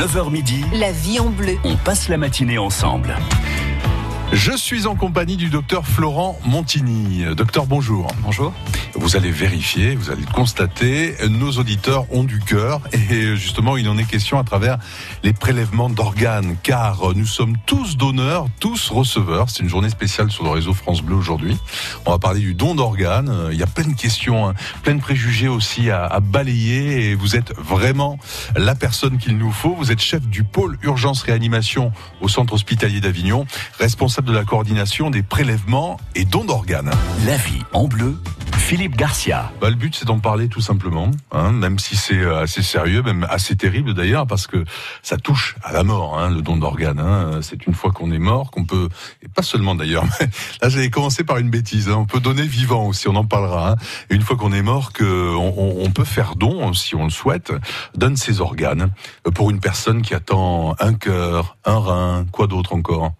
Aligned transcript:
9h 0.00 0.30
midi, 0.30 0.64
La 0.72 0.92
vie 0.92 1.20
en 1.20 1.28
bleu. 1.28 1.58
on 1.62 1.76
passe 1.76 2.08
la 2.08 2.16
matinée 2.16 2.56
ensemble. 2.56 3.14
Je 4.32 4.56
suis 4.56 4.86
en 4.86 4.94
compagnie 4.94 5.36
du 5.36 5.48
docteur 5.48 5.84
Florent 5.84 6.38
Montigny. 6.44 7.24
Docteur, 7.34 7.66
bonjour. 7.66 8.06
Bonjour. 8.22 8.54
Vous 8.94 9.16
allez 9.16 9.32
vérifier, 9.32 9.96
vous 9.96 10.10
allez 10.10 10.22
le 10.22 10.32
constater, 10.32 11.16
nos 11.28 11.50
auditeurs 11.52 12.06
ont 12.12 12.22
du 12.22 12.38
cœur 12.38 12.80
et 12.92 13.34
justement 13.34 13.76
il 13.76 13.88
en 13.88 13.98
est 13.98 14.04
question 14.04 14.38
à 14.38 14.44
travers 14.44 14.78
les 15.24 15.32
prélèvements 15.32 15.90
d'organes 15.90 16.56
car 16.62 17.12
nous 17.14 17.26
sommes 17.26 17.56
tous 17.66 17.96
donneurs, 17.96 18.46
tous 18.60 18.90
receveurs. 18.90 19.50
C'est 19.50 19.64
une 19.64 19.68
journée 19.68 19.90
spéciale 19.90 20.30
sur 20.30 20.44
le 20.44 20.50
réseau 20.50 20.74
France 20.74 21.02
Bleu 21.02 21.16
aujourd'hui. 21.16 21.56
On 22.06 22.12
va 22.12 22.18
parler 22.18 22.40
du 22.40 22.54
don 22.54 22.76
d'organes. 22.76 23.48
Il 23.50 23.58
y 23.58 23.64
a 23.64 23.68
plein 23.68 23.88
de 23.88 23.94
questions, 23.94 24.48
hein, 24.48 24.54
plein 24.84 24.94
de 24.94 25.00
préjugés 25.00 25.48
aussi 25.48 25.90
à, 25.90 26.04
à 26.04 26.20
balayer 26.20 27.10
et 27.10 27.14
vous 27.16 27.34
êtes 27.34 27.52
vraiment 27.56 28.16
la 28.54 28.76
personne 28.76 29.18
qu'il 29.18 29.38
nous 29.38 29.52
faut. 29.52 29.74
Vous 29.74 29.90
êtes 29.90 30.00
chef 30.00 30.24
du 30.28 30.44
pôle 30.44 30.78
urgence 30.82 31.22
réanimation 31.22 31.92
au 32.20 32.28
centre 32.28 32.54
hospitalier 32.54 33.00
d'Avignon, 33.00 33.44
responsable 33.78 34.19
de 34.24 34.32
la 34.32 34.44
coordination 34.44 35.10
des 35.10 35.22
prélèvements 35.22 35.98
et 36.14 36.24
dons 36.24 36.44
d'organes. 36.44 36.90
La 37.26 37.36
vie 37.36 37.62
en 37.72 37.86
bleu, 37.88 38.16
Philippe 38.56 38.96
Garcia. 38.96 39.50
Bah, 39.60 39.70
le 39.70 39.76
but, 39.76 39.94
c'est 39.94 40.04
d'en 40.04 40.18
parler 40.18 40.48
tout 40.48 40.60
simplement, 40.60 41.10
hein, 41.32 41.50
même 41.52 41.78
si 41.78 41.96
c'est 41.96 42.18
euh, 42.18 42.42
assez 42.42 42.62
sérieux, 42.62 43.02
même 43.02 43.26
assez 43.30 43.56
terrible 43.56 43.94
d'ailleurs, 43.94 44.26
parce 44.26 44.46
que 44.46 44.64
ça 45.02 45.16
touche 45.16 45.56
à 45.62 45.72
la 45.72 45.82
mort, 45.82 46.18
hein, 46.18 46.30
le 46.30 46.42
don 46.42 46.56
d'organes. 46.56 47.00
Hein. 47.00 47.40
C'est 47.42 47.66
une 47.66 47.74
fois 47.74 47.90
qu'on 47.92 48.12
est 48.12 48.18
mort 48.18 48.50
qu'on 48.50 48.64
peut, 48.64 48.88
et 49.22 49.28
pas 49.28 49.42
seulement 49.42 49.74
d'ailleurs, 49.74 50.04
mais 50.20 50.28
là 50.62 50.68
j'allais 50.68 50.90
commencer 50.90 51.24
par 51.24 51.38
une 51.38 51.50
bêtise, 51.50 51.88
on 51.88 52.04
peut 52.06 52.20
donner 52.20 52.42
vivant 52.46 52.86
aussi, 52.86 53.08
on 53.08 53.16
en 53.16 53.24
parlera. 53.24 53.76
Et 54.10 54.14
une 54.14 54.22
fois 54.22 54.36
qu'on 54.36 54.52
est 54.52 54.62
mort, 54.62 54.92
que 54.92 55.34
on, 55.34 55.54
on- 55.56 55.84
on 55.84 55.90
peut 55.90 56.04
faire 56.04 56.36
don, 56.36 56.72
si 56.74 56.94
on 56.94 57.04
le 57.04 57.10
souhaite, 57.10 57.52
donne 57.96 58.16
ses 58.16 58.40
organes 58.40 58.90
euh, 59.26 59.30
pour 59.30 59.50
une 59.50 59.60
personne 59.60 60.02
qui 60.02 60.14
attend 60.14 60.74
un 60.78 60.94
cœur, 60.94 61.56
un 61.64 61.78
rein, 61.78 62.26
quoi 62.30 62.46
d'autre 62.46 62.74
encore? 62.74 63.12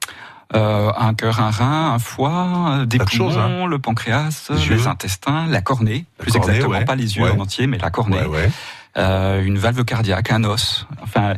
Euh, 0.55 0.91
un 0.97 1.15
cœur, 1.15 1.39
un 1.41 1.51
rein, 1.51 1.93
un 1.95 1.99
foie, 2.01 2.81
euh, 2.81 2.85
des 2.87 2.99
poumons, 2.99 3.39
hein. 3.39 3.67
le 3.67 3.79
pancréas, 3.79 4.51
Les 4.51 4.77
les 4.77 4.87
intestins, 4.89 5.47
la 5.47 5.63
cornée, 5.63 6.07
La 6.19 6.25
plus 6.25 6.33
cornée, 6.33 6.47
exactement 6.55 6.79
ouais. 6.79 6.85
pas 6.85 6.97
les 6.97 7.17
yeux 7.17 7.23
Ouais. 7.23 7.31
en 7.31 7.39
entier, 7.41 7.69
mais 7.69 7.79
la 7.79 7.91
cornée, 7.91 8.21
Ouais. 8.25 8.51
Euh, 8.99 9.45
une 9.45 9.59
valve 9.59 9.85
cardiaque, 9.85 10.33
un 10.33 10.43
os. 10.43 10.87
Enfin, 11.03 11.35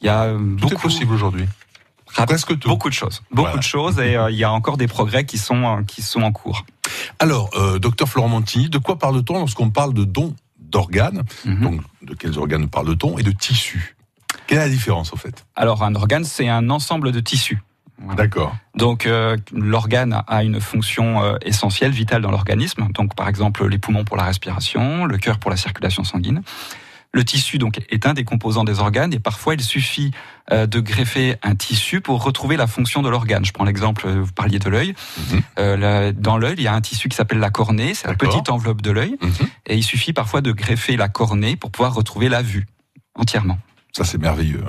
il 0.00 0.06
y 0.06 0.08
a 0.08 0.22
euh, 0.26 0.38
Tout 0.38 0.66
est 0.66 0.70
beaucoup, 0.70 0.82
possible 0.82 1.12
aujourd'hui. 1.12 1.46
Presque 2.14 2.56
tout. 2.58 2.68
beaucoup 2.68 2.88
de 2.88 2.94
choses, 2.94 3.22
beaucoup 3.32 3.46
Voilà. 3.46 3.56
de 3.56 3.62
choses, 3.64 3.98
et 3.98 4.14
euh, 4.16 4.30
il 4.30 4.36
y 4.36 4.44
a 4.44 4.52
encore 4.52 4.76
des 4.76 4.86
progrès 4.86 5.24
qui 5.24 5.38
sont 5.38 5.64
euh, 5.78 5.82
qui 5.82 6.00
sont 6.02 6.22
en 6.22 6.30
cours. 6.30 6.64
Alors, 7.18 7.50
euh, 7.54 7.78
docteur 7.80 8.06
Florent 8.08 8.28
Montigny, 8.28 8.68
de 8.68 8.78
quoi 8.78 8.96
parle-t-on 8.98 9.38
lorsqu'on 9.40 9.70
parle 9.70 9.92
de 9.94 10.04
dons 10.04 10.36
d'organes 10.60 11.22
Mhm. 11.44 11.60
Donc, 11.62 11.80
de 12.02 12.14
quels 12.14 12.38
organes 12.38 12.68
parle-t-on 12.68 13.18
Et 13.18 13.22
de 13.24 13.32
tissus? 13.32 13.96
Quelle 14.46 14.58
est 14.58 14.62
la 14.62 14.68
différence, 14.68 15.12
au 15.12 15.16
fait? 15.16 15.44
Alors, 15.56 15.82
un 15.82 15.94
organe, 15.96 16.24
c'est 16.24 16.48
un 16.48 16.70
ensemble 16.70 17.10
de 17.12 17.20
tissus. 17.20 17.60
Voilà. 17.98 18.16
D'accord. 18.16 18.56
Donc 18.76 19.06
euh, 19.06 19.36
l'organe 19.52 20.22
a 20.26 20.42
une 20.42 20.60
fonction 20.60 21.22
euh, 21.22 21.36
essentielle, 21.42 21.92
vitale 21.92 22.22
dans 22.22 22.30
l'organisme. 22.30 22.88
Donc 22.92 23.14
par 23.14 23.28
exemple 23.28 23.66
les 23.68 23.78
poumons 23.78 24.04
pour 24.04 24.16
la 24.16 24.24
respiration, 24.24 25.04
le 25.04 25.18
cœur 25.18 25.38
pour 25.38 25.50
la 25.50 25.56
circulation 25.56 26.02
sanguine. 26.04 26.42
Le 27.14 27.24
tissu 27.24 27.58
donc 27.58 27.78
est 27.90 28.06
un 28.06 28.14
des 28.14 28.24
composants 28.24 28.64
des 28.64 28.80
organes 28.80 29.12
et 29.12 29.18
parfois 29.18 29.52
il 29.54 29.60
suffit 29.60 30.12
euh, 30.50 30.66
de 30.66 30.80
greffer 30.80 31.36
un 31.42 31.54
tissu 31.54 32.00
pour 32.00 32.22
retrouver 32.24 32.56
la 32.56 32.66
fonction 32.66 33.02
de 33.02 33.10
l'organe. 33.10 33.44
Je 33.44 33.52
prends 33.52 33.64
l'exemple, 33.64 34.08
vous 34.08 34.32
parliez 34.32 34.58
de 34.58 34.70
l'œil. 34.70 34.94
La- 35.58 36.12
dans 36.12 36.38
l'œil, 36.38 36.54
il 36.56 36.62
y 36.62 36.68
a 36.68 36.74
un 36.74 36.80
tissu 36.80 37.08
qui 37.10 37.16
s'appelle 37.16 37.38
la 37.38 37.50
cornée, 37.50 37.92
c'est 37.94 38.08
la 38.08 38.14
petite 38.14 38.48
enveloppe 38.50 38.80
de 38.82 38.90
l'œil 38.90 39.16
Mhm. 39.20 39.46
et 39.66 39.76
il 39.76 39.82
suffit 39.82 40.12
parfois 40.14 40.40
de 40.40 40.52
greffer 40.52 40.96
la 40.96 41.08
cornée 41.08 41.56
pour 41.56 41.70
pouvoir 41.70 41.94
retrouver 41.94 42.28
la 42.30 42.40
vue 42.42 42.66
entièrement. 43.14 43.58
Ça, 43.94 44.04
c'est 44.04 44.16
merveilleux. 44.16 44.64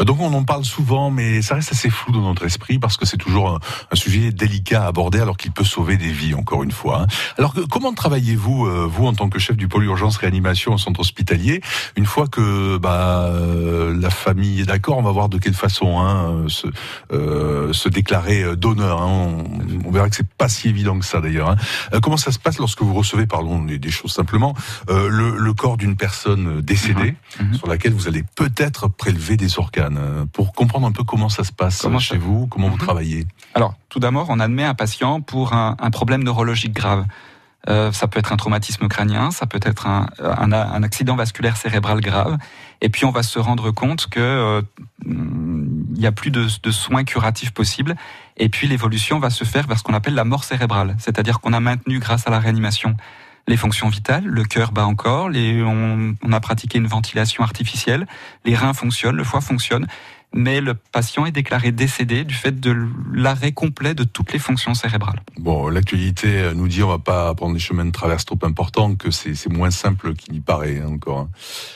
Euh, 0.00 0.04
Donc, 0.04 0.20
on 0.20 0.32
en 0.34 0.42
parle 0.42 0.64
souvent, 0.64 1.12
mais 1.12 1.40
ça 1.40 1.54
reste 1.54 1.70
assez 1.70 1.88
flou 1.88 2.10
dans 2.12 2.22
notre 2.22 2.44
esprit 2.44 2.80
parce 2.80 2.96
que 2.96 3.06
c'est 3.06 3.16
toujours 3.16 3.48
un, 3.50 3.60
un 3.92 3.94
sujet 3.94 4.32
délicat 4.32 4.82
à 4.82 4.86
aborder 4.88 5.20
alors 5.20 5.36
qu'il 5.36 5.52
peut 5.52 5.62
sauver 5.62 5.96
des 5.96 6.10
vies, 6.10 6.34
encore 6.34 6.64
une 6.64 6.72
fois. 6.72 7.02
hein. 7.02 7.06
Alors, 7.38 7.54
comment 7.70 7.92
travaillez-vous, 7.94 8.66
euh, 8.66 8.84
vous, 8.90 9.06
en 9.06 9.14
tant 9.14 9.28
que 9.28 9.38
chef 9.38 9.56
du 9.56 9.68
pôle 9.68 9.84
urgence 9.84 10.16
réanimation 10.16 10.74
au 10.74 10.78
centre 10.78 10.98
hospitalier, 10.98 11.60
une 11.96 12.06
fois 12.06 12.26
que 12.26 12.76
bah, 12.78 13.26
euh, 13.30 13.96
la 14.00 14.10
famille 14.10 14.60
est 14.62 14.66
d'accord, 14.66 14.98
on 14.98 15.02
va 15.02 15.12
voir 15.12 15.28
de 15.28 15.38
quelle 15.38 15.54
façon 15.54 16.00
hein, 16.00 16.46
se, 16.48 16.66
euh, 17.12 17.72
se 17.72 17.88
déclarer 17.88 18.42
euh, 18.42 18.56
donneur. 18.56 19.00
hein. 19.00 19.06
On, 19.06 19.44
on 19.86 19.90
verra 19.92 20.10
que 20.10 20.16
c'est 20.16 20.26
pas 20.28 20.48
si 20.48 20.68
évident 20.68 20.98
que 20.98 21.04
ça, 21.06 21.20
d'ailleurs. 21.20 21.50
hein. 21.50 21.56
Euh, 21.94 22.00
comment 22.00 22.16
ça 22.16 22.32
se 22.32 22.40
passe 22.40 22.58
lorsque 22.58 22.82
vous 22.82 22.94
recevez, 22.94 23.26
parlons 23.28 23.62
des 23.62 23.78
des 23.78 23.90
choses 23.92 24.10
simplement, 24.12 24.54
euh, 24.90 25.08
le, 25.08 25.36
le 25.36 25.54
corps 25.54 25.76
d'une 25.76 25.94
personne 25.96 26.60
décédée 26.62 27.14
Mhm. 27.38 27.54
sur 27.54 27.66
laquelle 27.68 27.92
vous 27.92 28.08
allez 28.08 28.24
peut-être 28.34 28.55
prélever 28.96 29.36
des 29.36 29.58
organes 29.58 29.98
euh, 30.00 30.24
pour 30.32 30.52
comprendre 30.52 30.86
un 30.86 30.92
peu 30.92 31.04
comment 31.04 31.28
ça 31.28 31.44
se 31.44 31.52
passe 31.52 31.82
Comment 31.82 31.98
chez 31.98 32.14
ça- 32.14 32.20
vous, 32.20 32.46
comment 32.46 32.68
vous 32.68 32.74
Mhm. 32.76 32.80
travaillez. 32.82 33.26
Alors, 33.54 33.74
tout 33.88 34.00
d'abord, 34.00 34.26
on 34.30 34.40
admet 34.40 34.64
un 34.64 34.74
patient 34.74 35.20
pour 35.20 35.52
un, 35.52 35.76
un 35.80 35.90
problème 35.90 36.22
neurologique 36.24 36.72
grave. 36.72 37.04
Euh, 37.68 37.90
ça 37.90 38.06
peut 38.06 38.20
être 38.20 38.32
un 38.32 38.36
traumatisme 38.36 38.86
crânien, 38.86 39.32
ça 39.32 39.46
peut 39.46 39.58
être 39.62 39.88
un, 39.88 40.06
un- 40.22 40.52
un 40.52 40.82
accident 40.84 41.16
vasculaire 41.16 41.56
cérébral 41.56 42.00
grave. 42.00 42.38
Et 42.80 42.88
puis, 42.90 43.04
on 43.04 43.10
va 43.10 43.22
se 43.24 43.38
rendre 43.40 43.72
compte 43.72 44.06
que 44.06 44.20
euh, 44.20 44.62
il 45.04 46.00
y 46.00 46.06
a 46.06 46.12
plus 46.12 46.30
de, 46.30 46.46
de 46.62 46.70
soins 46.70 47.04
curatifs 47.04 47.50
possibles. 47.52 47.96
Et 48.36 48.48
puis, 48.48 48.68
l'évolution 48.68 49.18
va 49.18 49.30
se 49.30 49.44
faire 49.44 49.66
vers 49.66 49.78
ce 49.78 49.82
qu'on 49.82 49.94
appelle 49.94 50.14
la 50.14 50.24
mort 50.24 50.44
cérébrale, 50.44 50.94
c'est-à-dire 50.98 51.40
qu'on 51.40 51.52
a 51.52 51.60
maintenu, 51.60 51.98
grâce 51.98 52.26
à 52.26 52.30
la 52.30 52.38
réanimation, 52.38 52.96
les 53.48 53.56
fonctions 53.56 53.88
vitales, 53.88 54.24
le 54.24 54.44
cœur 54.44 54.72
bat 54.72 54.86
encore, 54.86 55.28
les, 55.28 55.62
on, 55.62 56.14
on 56.22 56.32
a 56.32 56.40
pratiqué 56.40 56.78
une 56.78 56.86
ventilation 56.88 57.42
artificielle, 57.44 58.06
les 58.44 58.54
reins 58.56 58.74
fonctionnent, 58.74 59.16
le 59.16 59.24
foie 59.24 59.40
fonctionne, 59.40 59.86
mais 60.34 60.60
le 60.60 60.74
patient 60.74 61.24
est 61.24 61.30
déclaré 61.32 61.70
décédé 61.70 62.24
du 62.24 62.34
fait 62.34 62.58
de 62.60 62.76
l'arrêt 63.14 63.52
complet 63.52 63.94
de 63.94 64.02
toutes 64.04 64.32
les 64.32 64.40
fonctions 64.40 64.74
cérébrales. 64.74 65.22
Bon, 65.38 65.68
l'actualité 65.68 66.26
euh, 66.40 66.52
nous 66.54 66.66
dit 66.68 66.82
on 66.82 66.88
va 66.88 66.98
pas 66.98 67.32
prendre 67.34 67.54
des 67.54 67.60
chemins 67.60 67.84
de 67.84 67.92
traverse 67.92 68.24
trop 68.24 68.38
importants, 68.42 68.96
que 68.96 69.10
c'est 69.12 69.48
moins 69.48 69.70
simple 69.70 70.14
qu'il 70.14 70.34
n'y 70.34 70.40
paraît 70.40 70.82
hein, 70.84 70.88
encore. 70.94 71.20
hein. 71.20 71.28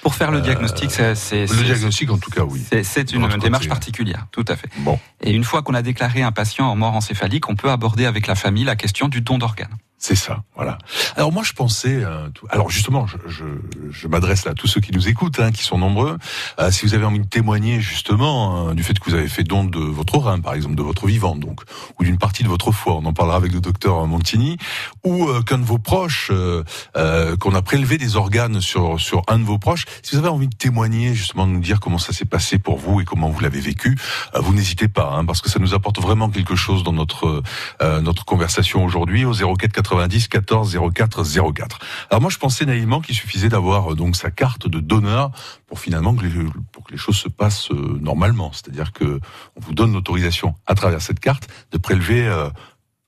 Pour 0.02 0.14
faire 0.16 0.32
le 0.32 0.38
Euh, 0.38 0.42
diagnostic, 0.42 0.90
c'est- 0.90 1.46
Le 1.46 1.62
diagnostic, 1.64 2.10
en 2.10 2.18
tout 2.18 2.30
cas, 2.30 2.42
oui. 2.42 2.60
c'est- 2.68 3.12
une 3.12 3.28
démarche 3.38 3.68
particulière, 3.68 4.26
tout 4.32 4.44
à 4.48 4.56
fait. 4.56 4.68
Bon, 4.78 4.98
Et 5.22 5.30
une 5.32 5.44
fois 5.44 5.62
qu'on 5.62 5.74
a 5.74 5.82
déclaré 5.82 6.22
un 6.22 6.32
patient 6.32 6.66
en 6.68 6.74
mort 6.76 6.94
encéphalique, 6.96 7.48
on 7.48 7.54
peut 7.54 7.70
aborder 7.70 8.04
avec 8.06 8.26
la 8.26 8.34
famille 8.34 8.64
la 8.64 8.76
question 8.76 9.06
du 9.08 9.20
don 9.20 9.38
d'organes. 9.38 9.76
C'est 10.02 10.14
ça, 10.16 10.42
voilà. 10.56 10.78
Alors 11.16 11.30
moi, 11.30 11.42
je 11.42 11.52
pensais, 11.52 12.02
euh, 12.02 12.30
tout- 12.30 12.46
alors 12.48 12.70
justement, 12.70 13.06
je, 13.06 13.18
je, 13.28 13.44
je 13.90 14.08
m'adresse 14.08 14.46
là 14.46 14.52
à 14.52 14.54
tous 14.54 14.66
ceux 14.66 14.80
qui 14.80 14.92
nous 14.92 15.08
écoutent, 15.08 15.38
hein, 15.40 15.52
qui 15.52 15.62
sont 15.62 15.76
nombreux. 15.76 16.16
Euh, 16.58 16.70
si 16.70 16.86
vous 16.86 16.94
avez 16.94 17.04
envie 17.04 17.20
de 17.20 17.26
témoigner 17.26 17.80
justement 17.82 18.68
hein, 18.70 18.74
du 18.74 18.82
fait 18.82 18.98
que 18.98 19.04
vous 19.10 19.14
avez 19.14 19.28
fait 19.28 19.44
don 19.44 19.64
de 19.64 19.78
votre 19.78 20.16
rein, 20.16 20.40
par 20.40 20.54
exemple, 20.54 20.74
de 20.74 20.82
votre 20.82 21.06
vivant, 21.06 21.36
donc, 21.36 21.60
ou 21.98 22.04
d'une 22.04 22.16
partie 22.16 22.42
de 22.42 22.48
votre 22.48 22.72
foie, 22.72 22.94
on 22.94 23.04
en 23.04 23.12
parlera 23.12 23.36
avec 23.36 23.52
le 23.52 23.60
docteur 23.60 24.06
Montigny, 24.06 24.56
ou 25.04 25.28
euh, 25.28 25.42
qu'un 25.42 25.58
de 25.58 25.64
vos 25.66 25.76
proches, 25.78 26.30
euh, 26.32 26.64
euh, 26.96 27.36
qu'on 27.36 27.54
a 27.54 27.60
prélevé 27.60 27.98
des 27.98 28.16
organes 28.16 28.62
sur 28.62 28.98
sur 28.98 29.22
un 29.28 29.38
de 29.38 29.44
vos 29.44 29.58
proches. 29.58 29.84
Si 30.02 30.12
vous 30.16 30.18
avez 30.20 30.28
envie 30.30 30.48
de 30.48 30.56
témoigner, 30.56 31.14
justement, 31.14 31.46
de 31.46 31.52
nous 31.52 31.60
dire 31.60 31.78
comment 31.78 31.98
ça 31.98 32.14
s'est 32.14 32.24
passé 32.24 32.58
pour 32.58 32.78
vous 32.78 33.02
et 33.02 33.04
comment 33.04 33.28
vous 33.28 33.40
l'avez 33.40 33.60
vécu, 33.60 33.98
euh, 34.34 34.40
vous 34.40 34.54
n'hésitez 34.54 34.88
pas, 34.88 35.12
hein, 35.14 35.26
parce 35.26 35.42
que 35.42 35.50
ça 35.50 35.58
nous 35.58 35.74
apporte 35.74 36.00
vraiment 36.00 36.30
quelque 36.30 36.56
chose 36.56 36.84
dans 36.84 36.94
notre 36.94 37.42
euh, 37.82 38.00
notre 38.00 38.24
conversation 38.24 38.82
aujourd'hui 38.82 39.26
au 39.26 39.34
04 39.34 39.89
90 39.90 40.28
14 40.28 40.78
04 40.94 41.52
04. 41.52 41.78
Alors 42.10 42.20
moi 42.20 42.30
je 42.30 42.38
pensais 42.38 42.64
naïvement 42.64 43.00
qu'il 43.00 43.14
suffisait 43.14 43.48
d'avoir 43.48 43.92
euh, 43.92 43.94
donc 43.94 44.16
sa 44.16 44.30
carte 44.30 44.68
de 44.68 44.80
donneur 44.80 45.30
pour 45.66 45.80
finalement 45.80 46.14
que 46.14 46.24
les, 46.24 46.44
pour 46.72 46.84
que 46.84 46.92
les 46.92 46.98
choses 46.98 47.16
se 47.16 47.28
passent 47.28 47.70
euh, 47.70 47.98
normalement, 48.00 48.52
c'est-à-dire 48.52 48.92
que 48.92 49.20
on 49.56 49.60
vous 49.60 49.74
donne 49.74 49.92
l'autorisation 49.92 50.54
à 50.66 50.74
travers 50.74 51.02
cette 51.02 51.20
carte 51.20 51.48
de 51.72 51.78
prélever 51.78 52.26
euh, 52.26 52.48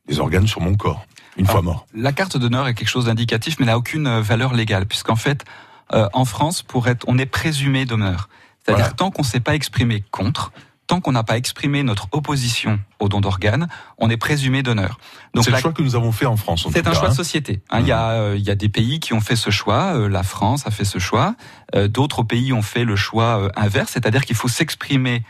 des 0.09 0.19
organes 0.19 0.47
sur 0.47 0.61
mon 0.61 0.75
corps 0.75 1.07
une 1.37 1.47
fois 1.47 1.63
mort. 1.63 1.87
La 1.95 2.13
carte 2.13 2.37
d'honneur 2.37 2.69
est 2.69 2.75
quelque 2.75 2.89
chose 2.89 3.07
d'indicatif, 3.07 3.57
mais 3.59 3.67
n'a 3.67 3.79
aucune 3.79 4.07
euh, 4.07 4.21
valeur 4.21 4.53
légale, 4.53 4.87
puisqu'en 4.87 5.17
fait, 5.17 5.45
euh, 5.93 6.09
en 6.13 6.25
France, 6.25 6.63
pour 6.63 6.89
être, 6.89 7.05
on 7.09 7.19
est 7.19 7.27
présumé 7.27 7.85
donneur. 7.85 8.29
C'est-à-dire 8.65 8.85
Voilà. 8.85 8.95
tant 8.95 9.11
qu'on 9.11 9.23
ne 9.23 9.27
s'est 9.27 9.41
pas 9.41 9.55
exprimé 9.55 10.05
contre, 10.11 10.53
tant 10.93 11.01
qu'on 11.01 11.13
n'a 11.13 11.23
pas 11.25 11.39
exprimé 11.39 11.83
notre 11.85 12.07
opposition 12.13 12.79
au 13.01 13.09
don 13.09 13.23
d'organes, 13.23 13.67
on 13.97 14.11
est 14.11 14.19
présumé 14.19 14.63
donneur. 14.63 14.99
Donc 15.33 15.45
C'est 15.45 15.51
le 15.51 15.57
choix 15.57 15.73
que 15.73 15.81
nous 15.81 15.97
avons 15.97 16.13
fait 16.13 16.27
en 16.27 16.37
France. 16.37 16.67
en 16.67 16.71
C'est 16.71 16.87
un 16.87 16.91
cas, 16.91 16.99
choix 16.99 17.07
hein. 17.09 17.13
de 17.13 17.17
société. 17.17 17.63
hein. 17.71 17.81
Il 17.81 17.87
y 17.87 17.93
a, 17.93 18.11
euh, 18.11 18.35
il 18.37 18.45
y 18.45 18.51
a 18.51 18.55
des 18.55 18.69
pays 18.69 19.01
qui 19.01 19.15
ont 19.15 19.23
fait 19.23 19.35
ce 19.37 19.49
choix. 19.49 19.95
euh, 19.97 20.07
la 20.11 20.23
France 20.23 20.67
a 20.67 20.71
fait 20.71 20.85
ce 20.85 20.99
choix. 20.99 21.35
Euh, 21.75 21.89
D'autres 21.89 22.23
pays 22.25 22.53
ont 22.53 22.61
fait 22.61 22.85
le 22.85 22.95
choix 22.95 23.51
inverse, 23.57 23.93
c'est-à-dire 23.95 24.27
qu'il 24.27 24.37
faut 24.37 24.49
s'exprimer 24.49 25.23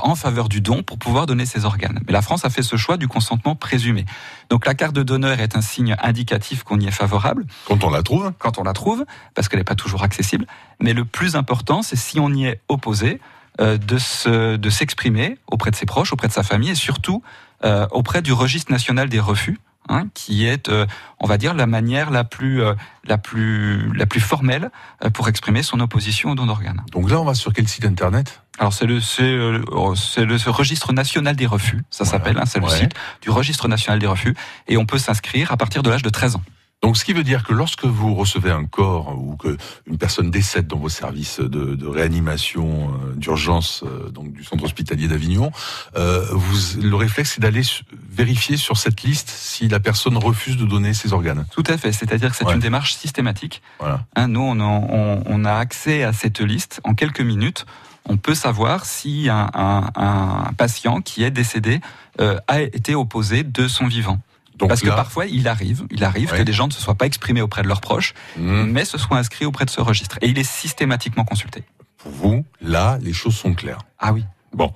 en 0.00 0.14
faveur 0.14 0.48
du 0.48 0.60
don 0.60 0.82
pour 0.84 0.98
pouvoir 0.98 1.26
donner 1.26 1.46
ses 1.46 1.64
organes. 1.64 1.98
Mais 2.06 2.12
la 2.12 2.22
France 2.22 2.44
a 2.44 2.50
fait 2.50 2.62
ce 2.62 2.76
choix 2.76 2.96
du 2.98 3.08
consentement 3.08 3.56
présumé. 3.56 4.04
Donc 4.50 4.66
la 4.66 4.74
carte 4.74 4.94
de 4.94 5.02
donneur 5.02 5.40
est 5.40 5.56
un 5.56 5.62
signe 5.62 5.96
indicatif 6.02 6.62
qu'on 6.62 6.78
y 6.78 6.86
est 6.86 6.90
favorable 6.92 7.44
Quand 7.66 7.82
on 7.82 7.90
la 7.90 8.02
trouve, 8.04 8.32
quand 8.38 8.58
on 8.58 8.62
la 8.64 8.74
trouve, 8.74 9.04
parce 9.34 9.48
qu'elle 9.48 9.58
n'est 9.60 9.64
pas 9.64 9.74
toujours 9.74 10.02
accessible. 10.04 10.46
Mais 10.80 10.92
le 10.92 11.04
plus 11.04 11.34
important, 11.36 11.80
c'est 11.82 11.96
si 11.96 12.20
on 12.20 12.30
y 12.32 12.44
est 12.44 12.60
opposé, 12.68 13.18
de 13.58 13.98
se, 13.98 14.56
de 14.56 14.70
s'exprimer 14.70 15.38
auprès 15.46 15.70
de 15.70 15.76
ses 15.76 15.86
proches, 15.86 16.12
auprès 16.12 16.28
de 16.28 16.32
sa 16.32 16.42
famille 16.42 16.70
et 16.70 16.74
surtout 16.76 17.22
euh, 17.64 17.86
auprès 17.90 18.22
du 18.22 18.32
registre 18.32 18.70
national 18.72 19.08
des 19.08 19.20
refus. 19.20 19.58
hein, 19.90 20.06
qui 20.12 20.44
est, 20.46 20.68
euh, 20.68 20.84
on 21.18 21.26
va 21.26 21.38
dire, 21.38 21.54
la 21.54 21.66
manière 21.66 22.10
la 22.10 22.22
plus, 22.22 22.62
euh, 22.62 22.74
la 23.04 23.16
plus, 23.16 23.90
la 23.96 24.04
plus 24.04 24.20
formelle 24.20 24.70
euh, 25.02 25.08
pour 25.08 25.28
exprimer 25.30 25.62
son 25.62 25.80
opposition 25.80 26.30
au 26.30 26.34
don 26.34 26.44
d'organes. 26.44 26.82
donc 26.92 27.08
là 27.10 27.18
on 27.18 27.24
va 27.24 27.32
sur 27.34 27.54
quel 27.54 27.66
site 27.66 27.86
internet? 27.86 28.42
Alors 28.58 28.74
c'est 28.74 28.84
le, 28.86 29.00
c'est, 29.00 29.22
euh, 29.22 29.62
c'est 29.94 30.26
le 30.26 30.36
registre 30.50 30.92
national 30.92 31.36
des 31.36 31.46
refus, 31.46 31.84
ça 31.90 32.04
Voilà. 32.04 32.10
s'appelle, 32.18 32.38
hein, 32.38 32.44
c'est 32.46 32.60
le 32.60 32.68
site 32.68 32.92
du 33.22 33.30
registre 33.30 33.66
national 33.66 33.98
des 33.98 34.06
refus, 34.06 34.34
et 34.66 34.76
on 34.76 34.84
peut 34.84 34.98
s'inscrire 34.98 35.52
à 35.52 35.56
partir 35.56 35.82
de 35.82 35.88
l'âge 35.88 36.02
de 36.02 36.10
13 36.10 36.36
ans. 36.36 36.42
Donc, 36.80 36.96
ce 36.96 37.04
qui 37.04 37.12
veut 37.12 37.24
dire 37.24 37.42
que 37.42 37.52
lorsque 37.52 37.84
vous 37.84 38.14
recevez 38.14 38.52
un 38.52 38.64
corps 38.64 39.12
ou 39.18 39.36
que 39.36 39.56
une 39.86 39.98
personne 39.98 40.30
décède 40.30 40.68
dans 40.68 40.78
vos 40.78 40.88
services 40.88 41.40
de, 41.40 41.74
de 41.74 41.86
réanimation 41.86 42.90
euh, 42.92 43.14
d'urgence 43.16 43.82
euh, 43.84 44.10
donc 44.10 44.32
du 44.32 44.44
centre 44.44 44.62
hospitalier 44.64 45.08
d'Avignon, 45.08 45.50
euh, 45.96 46.24
vous 46.30 46.56
le 46.80 46.94
réflexe 46.94 47.32
c'est 47.34 47.40
d'aller 47.40 47.62
vérifier 48.08 48.56
sur 48.56 48.76
cette 48.76 49.02
liste 49.02 49.28
si 49.28 49.66
la 49.68 49.80
personne 49.80 50.16
refuse 50.16 50.56
de 50.56 50.64
donner 50.64 50.94
ses 50.94 51.12
organes. 51.12 51.46
Tout 51.50 51.64
à 51.66 51.76
fait, 51.78 51.90
c'est-à-dire 51.90 52.30
que 52.30 52.36
c'est 52.36 52.44
Ouais. 52.46 52.54
une 52.54 52.60
démarche 52.60 52.94
systématique. 52.94 53.60
Voilà. 53.80 54.04
Hein, 54.14 54.28
nous, 54.28 54.40
on, 54.40 54.60
en- 54.60 54.86
on- 54.88 55.22
on 55.26 55.44
a 55.44 55.54
accès 55.54 56.04
à 56.04 56.12
cette 56.12 56.40
liste 56.40 56.80
en 56.84 56.94
quelques 56.94 57.20
minutes. 57.20 57.66
On 58.08 58.16
peut 58.16 58.34
savoir 58.36 58.86
si 58.86 59.28
un, 59.28 59.50
un- 59.52 59.90
un 59.96 60.52
patient 60.56 61.00
qui 61.00 61.24
est 61.24 61.30
décédé 61.32 61.80
euh, 62.20 62.38
a 62.46 62.62
été 62.62 62.94
opposé 62.94 63.42
de 63.42 63.66
son 63.68 63.86
vivant. 63.88 64.20
Donc 64.58 64.68
Parce 64.70 64.80
que 64.80 64.88
parfois, 64.88 65.26
il 65.26 65.46
arrive, 65.48 65.84
il 65.90 66.02
arrive 66.04 66.32
Ouais. 66.32 66.38
que 66.38 66.42
des 66.42 66.52
gens 66.52 66.66
ne 66.66 66.72
se 66.72 66.80
soient 66.80 66.96
pas 66.96 67.06
exprimés 67.06 67.40
auprès 67.42 67.62
de 67.62 67.68
leurs 67.68 67.80
proches, 67.80 68.12
hmm, 68.36 68.64
mais 68.64 68.84
se 68.84 68.98
soient 68.98 69.16
inscrits 69.18 69.44
auprès 69.44 69.64
de 69.64 69.70
ce 69.70 69.80
registre. 69.80 70.18
Et 70.20 70.28
il 70.28 70.38
est 70.38 70.44
systématiquement 70.62 71.24
consulté. 71.24 71.62
pour 71.98 72.12
vous, 72.12 72.44
là, 72.60 72.98
les 73.02 73.12
choses 73.12 73.34
sont 73.36 73.54
claires. 73.54 73.80
Ah 73.98 74.12
oui. 74.12 74.24
Bon, 74.54 74.72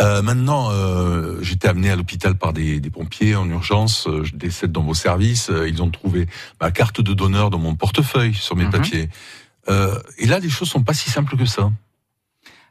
Euh, 0.00 0.20
maintenant, 0.20 0.68
euh, 0.72 1.38
j'étais 1.42 1.68
amené 1.68 1.90
à 1.90 1.96
l'hôpital 1.96 2.34
par 2.36 2.52
des, 2.52 2.80
des 2.80 2.90
pompiers 2.90 3.34
en 3.36 3.48
urgence. 3.48 4.06
euh, 4.08 4.24
Je 4.24 4.34
décède 4.36 4.72
dans 4.72 4.82
vos 4.82 4.92
services. 4.94 5.48
euh, 5.50 5.68
Ils 5.68 5.80
ont 5.82 5.90
trouvé 5.90 6.28
ma 6.60 6.70
carte 6.72 7.00
de 7.00 7.14
donneur 7.14 7.50
dans 7.50 7.58
mon 7.58 7.74
portefeuille 7.76 8.34
sur 8.34 8.56
mes 8.56 8.64
Mhm. 8.64 8.70
papiers. 8.72 9.08
Euh, 9.68 9.98
et 10.18 10.26
là, 10.26 10.38
les 10.38 10.50
choses 10.50 10.68
sont 10.68 10.82
pas 10.82 10.92
si 10.94 11.08
simples 11.10 11.36
que 11.36 11.46
ça. 11.46 11.70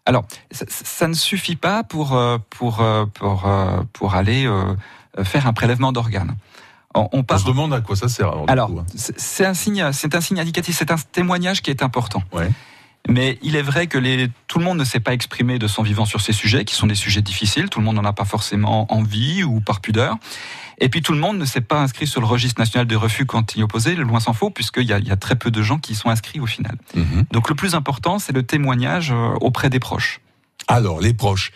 Alors, 0.06 0.26
ça, 0.52 0.66
ça 0.70 1.08
ne 1.08 1.14
suffit 1.16 1.56
pas 1.56 1.84
pour 1.84 2.10
pour 2.52 2.84
pour 3.14 3.48
euh, 3.48 3.82
pour 3.94 4.14
aller 4.16 4.46
euh, 4.46 4.76
faire 5.24 5.48
un 5.48 5.54
prélèvement 5.54 5.92
d'organes. 5.92 6.36
On, 6.94 7.10
on 7.12 7.26
On 7.30 7.38
se 7.38 7.46
demande 7.46 7.74
à 7.74 7.82
quoi 7.82 7.96
ça 7.96 8.08
sert. 8.08 8.32
Alors, 8.48 8.72
hein. 8.72 8.86
c'est 8.96 9.46
un 9.46 9.54
signe, 9.54 9.92
c'est 9.92 10.16
un 10.16 10.22
signe 10.22 10.40
indicatif, 10.40 10.76
c'est 10.78 10.92
un 10.92 10.98
témoignage 11.12 11.62
qui 11.62 11.70
est 11.70 11.84
important. 11.84 12.24
Ouais. 12.32 12.50
Mais 13.08 13.38
il 13.44 13.56
est 13.56 13.62
vrai 13.62 13.88
que 13.88 13.98
les, 13.98 14.30
tout 14.48 14.60
le 14.60 14.66
monde 14.66 14.80
ne 14.80 14.84
s'est 14.84 15.00
pas 15.00 15.14
exprimé 15.14 15.60
de 15.60 15.68
son 15.68 15.84
vivant 15.84 16.06
sur 16.06 16.22
ces 16.22 16.34
sujets, 16.34 16.66
qui 16.66 16.74
sont 16.74 16.88
des 16.88 16.96
sujets 16.96 17.22
difficiles. 17.22 17.70
Tout 17.70 17.80
le 17.80 17.86
monde 17.86 17.98
n'en 17.98 18.06
a 18.06 18.14
pas 18.14 18.26
forcément 18.26 18.92
envie 18.92 19.44
ou 19.44 19.60
par 19.60 19.80
pudeur. 19.80 20.18
Et 20.80 20.90
puis 20.90 21.02
tout 21.02 21.14
le 21.14 21.20
monde 21.20 21.38
ne 21.38 21.46
s'est 21.46 21.62
pas 21.62 21.80
inscrit 21.80 22.08
sur 22.08 22.20
le 22.20 22.28
registre 22.28 22.60
national 22.60 22.88
des 22.88 22.96
refus 22.96 23.26
quand 23.26 23.56
il 23.56 23.62
est 23.62 23.64
opposé, 23.64 23.96
loin 23.96 24.20
s'en 24.20 24.34
faut, 24.34 24.50
puisqu'il 24.50 24.86
y 24.86 24.94
a, 24.94 24.98
il 24.98 25.08
y 25.08 25.12
a 25.12 25.16
très 25.16 25.36
peu 25.36 25.52
de 25.52 25.62
gens 25.62 25.78
qui 25.78 25.94
y 25.94 25.96
sont 25.96 26.10
inscrits 26.10 26.40
au 26.40 26.48
final. 26.48 26.78
Mhm. 26.96 27.26
Donc 27.32 27.50
le 27.50 27.56
plus 27.56 27.76
important, 27.76 28.20
c'est 28.20 28.34
le 28.34 28.44
témoignage 28.44 29.12
euh, 29.12 29.36
auprès 29.40 29.70
des 29.70 29.80
proches. 29.80 30.20
Alors, 30.68 31.00
les 31.00 31.14
proches. 31.14 31.52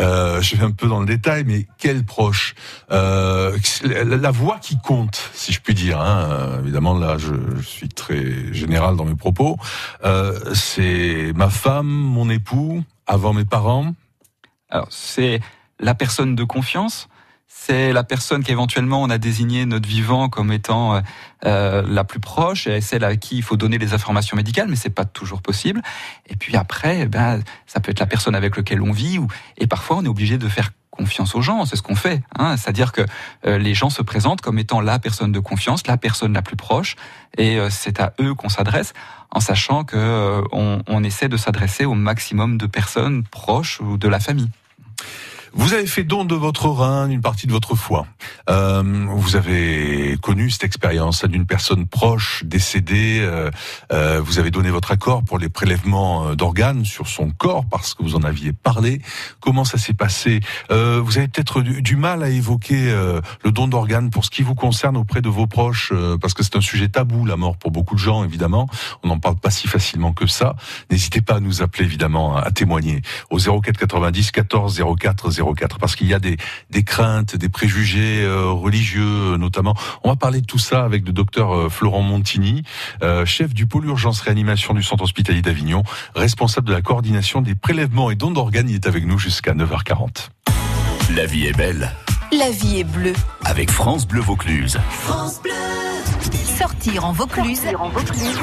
Euh, 0.00 0.40
je 0.40 0.56
vais 0.56 0.64
un 0.64 0.70
peu 0.70 0.88
dans 0.88 1.00
le 1.00 1.06
détail, 1.06 1.44
mais 1.44 1.66
quels 1.78 2.04
proches 2.04 2.54
euh, 2.90 3.56
la, 3.84 4.04
la 4.04 4.30
voix 4.30 4.58
qui 4.58 4.78
compte, 4.78 5.30
si 5.34 5.52
je 5.52 5.60
puis 5.60 5.74
dire. 5.74 6.00
Hein, 6.00 6.28
euh, 6.30 6.60
évidemment, 6.60 6.98
là, 6.98 7.18
je, 7.18 7.34
je 7.56 7.62
suis 7.62 7.88
très 7.88 8.52
général 8.54 8.96
dans 8.96 9.04
mes 9.04 9.14
propos. 9.14 9.58
Euh, 10.04 10.54
c'est 10.54 11.32
ma 11.34 11.50
femme, 11.50 11.88
mon 11.88 12.30
époux, 12.30 12.82
avant 13.06 13.32
mes 13.32 13.44
parents. 13.44 13.94
Alors, 14.70 14.88
c'est 14.90 15.40
la 15.78 15.94
personne 15.94 16.34
de 16.34 16.44
confiance, 16.44 17.08
c'est 17.64 17.92
la 17.92 18.02
personne 18.02 18.42
qu'éventuellement 18.42 19.02
on 19.02 19.10
a 19.10 19.18
désigné 19.18 19.66
notre 19.66 19.88
vivant 19.88 20.28
comme 20.28 20.50
étant 20.50 20.96
euh, 20.96 21.00
euh, 21.46 21.82
la 21.86 22.02
plus 22.02 22.18
proche 22.18 22.66
et 22.66 22.80
celle 22.80 23.04
à 23.04 23.14
qui 23.16 23.36
il 23.36 23.42
faut 23.42 23.56
donner 23.56 23.78
les 23.78 23.94
informations 23.94 24.36
médicales, 24.36 24.66
mais 24.68 24.74
c'est 24.74 24.90
pas 24.90 25.04
toujours 25.04 25.42
possible. 25.42 25.80
Et 26.28 26.34
puis 26.34 26.56
après, 26.56 27.02
eh 27.02 27.06
ben, 27.06 27.40
ça 27.66 27.78
peut 27.78 27.92
être 27.92 28.00
la 28.00 28.06
personne 28.06 28.34
avec 28.34 28.56
laquelle 28.56 28.82
on 28.82 28.90
vit, 28.90 29.18
ou, 29.18 29.28
et 29.58 29.68
parfois 29.68 29.98
on 29.98 30.04
est 30.04 30.08
obligé 30.08 30.38
de 30.38 30.48
faire 30.48 30.70
confiance 30.90 31.36
aux 31.36 31.40
gens, 31.40 31.64
c'est 31.64 31.76
ce 31.76 31.82
qu'on 31.82 31.94
fait. 31.94 32.22
Hein, 32.36 32.56
C'est-à-dire 32.56 32.90
que 32.90 33.02
euh, 33.46 33.58
les 33.58 33.74
gens 33.74 33.90
se 33.90 34.02
présentent 34.02 34.40
comme 34.40 34.58
étant 34.58 34.80
la 34.80 34.98
personne 34.98 35.30
de 35.30 35.40
confiance, 35.40 35.86
la 35.86 35.96
personne 35.96 36.32
la 36.32 36.42
plus 36.42 36.56
proche, 36.56 36.96
et 37.38 37.58
euh, 37.58 37.70
c'est 37.70 38.00
à 38.00 38.12
eux 38.20 38.34
qu'on 38.34 38.48
s'adresse, 38.48 38.92
en 39.30 39.40
sachant 39.40 39.84
que 39.84 40.42
on, 40.52 40.82
on 40.88 41.04
essaie 41.04 41.28
de 41.28 41.36
s'adresser 41.36 41.84
au 41.84 41.94
maximum 41.94 42.58
de 42.58 42.66
personnes 42.66 43.22
proches 43.22 43.80
ou 43.80 43.96
de 43.96 44.08
la 44.08 44.20
famille. 44.20 44.50
Vous 45.54 45.74
avez 45.74 45.86
fait 45.86 46.02
don 46.02 46.24
de 46.24 46.34
votre 46.34 46.66
rein, 46.68 47.08
d'une 47.08 47.20
partie 47.20 47.46
de 47.46 47.52
votre 47.52 47.74
foie. 47.74 48.06
Euh, 48.48 48.82
vous 49.10 49.36
avez 49.36 50.16
connu 50.22 50.48
cette 50.48 50.64
expérience 50.64 51.26
d'une 51.26 51.44
personne 51.44 51.86
proche 51.86 52.42
décédée. 52.44 53.18
euh, 53.20 53.50
euh, 53.92 54.22
vous 54.24 54.38
avez 54.38 54.50
donné 54.50 54.70
votre 54.70 54.92
accord 54.92 55.22
pour 55.22 55.38
les 55.38 55.50
prélèvements 55.50 56.28
euh, 56.28 56.34
d'organes 56.36 56.86
sur 56.86 57.06
son 57.06 57.30
corps 57.30 57.66
parce 57.70 57.92
que 57.92 58.02
vous 58.02 58.16
en 58.16 58.22
aviez 58.22 58.54
parlé. 58.54 59.02
Comment 59.40 59.64
ça 59.64 59.76
s'est 59.76 59.92
passé? 59.92 60.40
Euh, 60.70 61.02
Vous 61.04 61.18
avez 61.18 61.28
peut-être 61.28 61.60
du, 61.60 61.96
mal 61.96 62.22
à 62.22 62.30
évoquer 62.30 62.90
le 63.44 63.52
don 63.52 63.68
d'organes 63.68 64.08
pour 64.08 64.24
ce 64.24 64.30
qui 64.30 64.42
vous 64.42 64.54
concerne 64.54 64.96
auprès 64.96 65.20
de 65.20 65.28
vos 65.28 65.46
proches 65.46 65.92
parce 66.20 66.32
que 66.32 66.42
c'est 66.42 66.56
un 66.56 66.60
sujet 66.62 66.88
tabou, 66.88 67.26
la 67.26 67.36
mort 67.36 67.58
pour 67.58 67.70
beaucoup 67.70 67.94
de 67.94 68.00
gens 68.00 68.24
évidemment. 68.24 68.68
On 69.02 69.08
n'en 69.08 69.18
parle 69.18 69.36
pas 69.36 69.50
si 69.50 69.68
facilement 69.68 70.12
que 70.14 70.26
ça. 70.26 70.56
N'hésitez 70.90 71.20
pas 71.20 71.34
à 71.36 71.40
nous 71.40 71.60
appeler 71.62 71.84
évidemment 71.84 72.36
à 72.36 72.50
témoigner 72.50 73.02
au 73.30 73.38
04 73.38 73.76
90 73.76 74.30
14 74.30 74.82
04 74.98 75.41
04 75.44 75.78
parce 75.78 75.96
qu'il 75.96 76.06
y 76.08 76.14
a 76.14 76.18
des, 76.18 76.36
des 76.70 76.82
craintes, 76.84 77.36
des 77.36 77.48
préjugés 77.48 78.22
euh, 78.22 78.46
religieux 78.50 79.02
euh, 79.34 79.36
notamment. 79.36 79.74
On 80.04 80.10
va 80.10 80.16
parler 80.16 80.40
de 80.40 80.46
tout 80.46 80.58
ça 80.58 80.84
avec 80.84 81.06
le 81.06 81.12
docteur 81.12 81.54
euh, 81.54 81.68
Florent 81.68 82.02
Montini, 82.02 82.62
euh, 83.02 83.24
chef 83.24 83.54
du 83.54 83.66
pôle 83.66 83.86
urgence 83.86 84.20
réanimation 84.20 84.74
du 84.74 84.82
centre 84.82 85.04
hospitalier 85.04 85.42
d'Avignon, 85.42 85.82
responsable 86.14 86.68
de 86.68 86.72
la 86.72 86.82
coordination 86.82 87.40
des 87.42 87.54
prélèvements 87.54 88.10
et 88.10 88.14
dons 88.14 88.30
d'organes. 88.30 88.68
Il 88.68 88.74
est 88.76 88.86
avec 88.86 89.04
nous 89.06 89.18
jusqu'à 89.18 89.54
9h40. 89.54 90.28
La 91.16 91.26
vie 91.26 91.46
est 91.46 91.56
belle 91.56 91.90
La 92.30 92.50
vie 92.50 92.78
est 92.80 92.84
bleue. 92.84 93.12
avec 93.44 93.70
France 93.70 94.06
Bleu 94.06 94.20
Vaucluse. 94.20 94.78
Sortir 96.58 97.04
en 97.04 97.12
Vaucluse. 97.12 97.60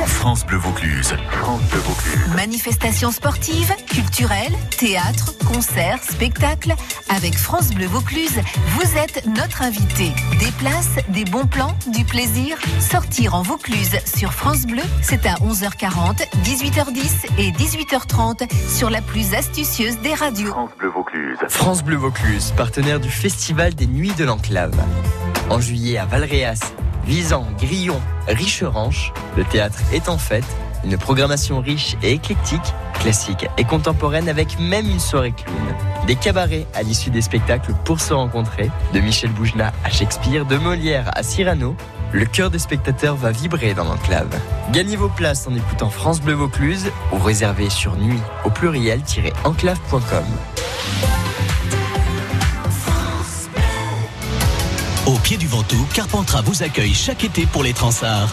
France 0.07 0.45
Bleu 0.45 0.57
Vaucluse. 0.57 1.15
France 1.29 1.61
Bleu 1.69 1.79
Vaucluse. 1.79 2.35
Manifestations 2.35 3.11
sportives, 3.11 3.71
culturelles, 3.87 4.55
théâtre, 4.77 5.33
concerts, 5.45 5.99
spectacles. 6.03 6.73
Avec 7.09 7.35
France 7.35 7.69
Bleu 7.69 7.85
Vaucluse, 7.85 8.39
vous 8.67 8.97
êtes 8.97 9.25
notre 9.27 9.61
invité. 9.61 10.11
Des 10.39 10.51
places, 10.57 10.97
des 11.09 11.25
bons 11.25 11.45
plans, 11.45 11.75
du 11.93 12.03
plaisir. 12.03 12.57
Sortir 12.79 13.35
en 13.35 13.41
Vaucluse 13.41 13.97
sur 14.05 14.33
France 14.33 14.65
Bleu, 14.65 14.83
c'est 15.01 15.25
à 15.25 15.35
11h40, 15.35 16.27
18h10 16.43 17.27
et 17.37 17.51
18h30 17.51 18.49
sur 18.69 18.89
la 18.89 19.01
plus 19.01 19.33
astucieuse 19.33 19.97
des 19.99 20.13
radios. 20.13 20.51
France 20.51 20.71
Bleu 20.77 20.89
Vaucluse. 20.89 21.37
France 21.47 21.83
Bleu 21.83 21.97
Vaucluse, 21.97 22.53
partenaire 22.57 22.99
du 22.99 23.09
Festival 23.09 23.75
des 23.75 23.87
Nuits 23.87 24.13
de 24.17 24.25
l'Enclave. 24.25 24.75
En 25.49 25.59
juillet 25.59 25.97
à 25.97 26.05
Valréas, 26.05 26.59
Visan, 27.05 27.45
Grillon, 27.59 27.99
Richeranche, 28.27 29.11
le 29.37 29.43
théâtre 29.43 29.79
est 29.93 30.09
en 30.09 30.17
fête. 30.17 30.45
Une 30.83 30.97
programmation 30.97 31.59
riche 31.59 31.97
et 32.03 32.13
éclectique, 32.13 32.73
classique 32.99 33.47
et 33.57 33.63
contemporaine 33.63 34.29
avec 34.29 34.59
même 34.59 34.89
une 34.89 34.99
soirée 34.99 35.33
clown. 35.33 35.57
Des 36.07 36.15
cabarets 36.15 36.65
à 36.73 36.83
l'issue 36.83 37.09
des 37.09 37.21
spectacles 37.21 37.73
pour 37.83 37.99
se 37.99 38.13
rencontrer, 38.13 38.71
de 38.93 38.99
Michel 38.99 39.31
Bougenat 39.31 39.73
à 39.83 39.89
Shakespeare, 39.89 40.45
de 40.45 40.57
Molière 40.57 41.11
à 41.15 41.23
Cyrano. 41.23 41.75
Le 42.11 42.25
cœur 42.25 42.49
des 42.49 42.59
spectateurs 42.59 43.15
va 43.15 43.31
vibrer 43.31 43.73
dans 43.73 43.83
l'enclave. 43.83 44.29
Gagnez 44.71 44.95
vos 44.95 45.09
places 45.09 45.47
en 45.47 45.55
écoutant 45.55 45.89
France 45.89 46.21
Bleu 46.21 46.33
Vaucluse 46.33 46.91
ou 47.11 47.19
réservez 47.19 47.69
sur 47.69 47.95
nuit 47.97 48.21
au 48.45 48.49
pluriel-enclave.com. 48.49 50.25
Au 55.09 55.17
pied 55.17 55.37
du 55.37 55.47
Ventoux, 55.47 55.87
Carpentras 55.91 56.43
vous 56.43 56.61
accueille 56.61 56.93
chaque 56.93 57.23
été 57.23 57.47
pour 57.47 57.63
les 57.63 57.73
Transarts. 57.73 58.31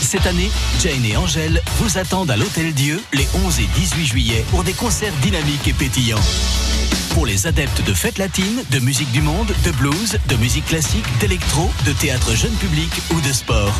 Cette 0.00 0.26
année, 0.26 0.50
Jane 0.80 1.04
et 1.04 1.18
Angèle 1.18 1.60
vous 1.76 1.98
attendent 1.98 2.30
à 2.30 2.36
l'Hôtel 2.38 2.72
Dieu 2.72 3.02
les 3.12 3.28
11 3.44 3.60
et 3.60 3.66
18 3.74 4.06
juillet 4.06 4.44
pour 4.50 4.64
des 4.64 4.72
concerts 4.72 5.12
dynamiques 5.20 5.68
et 5.68 5.74
pétillants. 5.74 6.24
Pour 7.10 7.26
les 7.26 7.46
adeptes 7.46 7.84
de 7.84 7.92
fêtes 7.92 8.16
latines, 8.16 8.62
de 8.70 8.78
musique 8.78 9.12
du 9.12 9.20
monde, 9.20 9.52
de 9.62 9.70
blues, 9.72 10.18
de 10.28 10.36
musique 10.36 10.64
classique, 10.64 11.04
d'électro, 11.20 11.70
de 11.84 11.92
théâtre 11.92 12.34
jeune 12.34 12.54
public 12.54 12.90
ou 13.14 13.20
de 13.20 13.32
sport. 13.32 13.74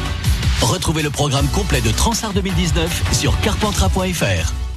Retrouvez 0.61 1.03
le 1.03 1.11
programme 1.11 1.49
complet 1.49 1.81
de 1.81 1.93
Transart 1.93 2.35
2019 2.35 3.15
sur 3.15 3.41
carpentras.fr. 3.41 4.70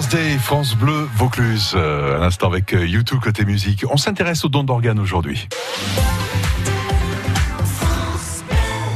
France 0.00 0.76
Bleu 0.76 1.08
Vaucluse, 1.16 1.72
euh, 1.74 2.16
à 2.16 2.20
l'instant 2.20 2.46
avec 2.46 2.72
euh, 2.72 2.86
YouTube 2.86 3.18
côté 3.20 3.44
musique. 3.44 3.84
On 3.90 3.96
s'intéresse 3.96 4.44
aux 4.44 4.48
dons 4.48 4.62
d'organes 4.62 5.00
aujourd'hui. 5.00 5.48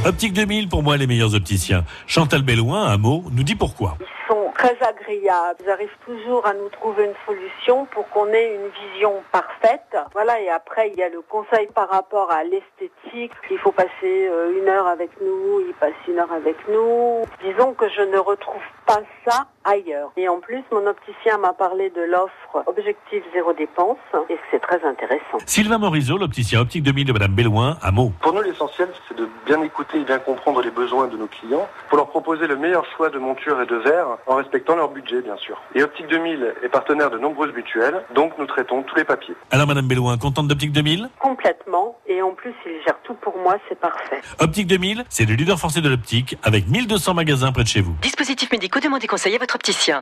Optique 0.05 0.31
2000, 0.31 0.69
pour 0.69 0.81
moi, 0.81 0.95
les 0.95 1.05
meilleurs 1.05 1.35
opticiens. 1.35 1.83
Chantal 2.07 2.41
Bellouin, 2.41 2.85
un 2.85 2.97
mot, 2.97 3.25
nous 3.31 3.43
dit 3.43 3.55
pourquoi. 3.55 3.97
Ils 3.99 4.27
sont 4.27 4.53
très 4.57 4.77
agréables. 4.81 5.59
Ils 5.65 5.69
arrivent 5.69 5.97
toujours 6.05 6.45
à 6.47 6.53
nous 6.53 6.69
trouver 6.69 7.03
une 7.03 7.15
solution 7.25 7.85
pour 7.87 8.07
qu'on 8.09 8.27
ait 8.27 8.55
une 8.55 8.93
vision 8.93 9.23
parfaite. 9.33 9.97
Voilà, 10.13 10.39
et 10.39 10.49
après, 10.49 10.89
il 10.89 10.97
y 10.97 11.03
a 11.03 11.09
le 11.09 11.21
conseil 11.21 11.67
par 11.75 11.89
rapport 11.89 12.31
à 12.31 12.43
l'esthétique. 12.43 13.33
Il 13.51 13.57
faut 13.57 13.73
passer 13.73 13.89
euh, 14.03 14.57
une 14.57 14.69
heure 14.69 14.87
avec 14.87 15.09
nous, 15.21 15.59
ils 15.67 15.73
passent 15.79 15.91
une 16.07 16.19
heure 16.19 16.31
avec 16.31 16.55
nous. 16.69 17.25
Disons 17.43 17.73
que 17.73 17.89
je 17.89 18.01
ne 18.01 18.17
retrouve 18.17 18.61
pas 18.85 19.01
ça 19.27 19.47
ailleurs. 19.63 20.11
Et 20.17 20.27
en 20.29 20.39
plus, 20.39 20.63
mon 20.71 20.85
opticien 20.87 21.37
m'a 21.37 21.53
parlé 21.53 21.89
de 21.89 22.01
l'offre 22.01 22.63
Objectif 22.67 23.23
Zéro 23.33 23.53
Dépense, 23.53 23.97
et 24.29 24.37
c'est 24.51 24.59
très 24.59 24.83
intéressant. 24.85 25.37
Sylvain 25.45 25.77
Morizot, 25.77 26.17
l'opticien 26.17 26.61
Optique 26.61 26.83
2000 26.83 27.07
de 27.07 27.13
Madame 27.13 27.33
Bellouin, 27.33 27.77
un 27.81 27.91
mot. 27.91 28.11
Pour 28.21 28.33
nous, 28.33 28.41
l'essentiel, 28.41 28.89
c'est 29.07 29.17
de 29.17 29.27
bien 29.45 29.61
écouter 29.61 29.99
et 29.99 30.03
bien 30.03 30.19
comprendre 30.19 30.61
les 30.61 30.71
besoins 30.71 31.07
de 31.07 31.17
nos 31.17 31.27
clients 31.27 31.67
pour 31.89 31.97
leur 31.97 32.07
proposer 32.09 32.47
le 32.47 32.55
meilleur 32.55 32.85
choix 32.95 33.09
de 33.09 33.19
monture 33.19 33.61
et 33.61 33.65
de 33.65 33.75
verre 33.75 34.17
en 34.27 34.35
respectant 34.35 34.75
leur 34.75 34.89
budget, 34.89 35.21
bien 35.21 35.37
sûr. 35.37 35.61
Et 35.75 35.83
Optique 35.83 36.07
2000 36.07 36.55
est 36.63 36.69
partenaire 36.69 37.09
de 37.09 37.17
nombreuses 37.17 37.53
mutuelles, 37.53 38.03
donc 38.15 38.33
nous 38.37 38.45
traitons 38.45 38.83
tous 38.83 38.95
les 38.95 39.03
papiers. 39.03 39.35
Alors 39.51 39.67
Madame 39.67 39.87
Bellouin, 39.87 40.17
contente 40.17 40.47
d'Optique 40.47 40.71
2000 40.71 41.09
Complètement. 41.19 41.97
Et 42.07 42.21
en 42.21 42.31
plus, 42.31 42.53
il 42.65 42.83
gère 42.85 42.97
tout 43.03 43.13
pour 43.15 43.37
moi, 43.37 43.57
c'est 43.69 43.79
parfait. 43.79 44.21
Optique 44.39 44.67
2000, 44.67 45.05
c'est 45.09 45.25
le 45.25 45.33
leader 45.35 45.57
forcé 45.57 45.81
de 45.81 45.89
l'optique 45.89 46.37
avec 46.43 46.67
1200 46.67 47.13
magasins 47.13 47.51
près 47.51 47.63
de 47.63 47.67
chez 47.67 47.81
vous. 47.81 47.93
Dispositifs 48.01 48.51
médicaux, 48.51 48.79
demandez 48.79 49.07
conseil 49.07 49.35
à 49.35 49.39
votre 49.39 49.52
opticien. 49.53 50.01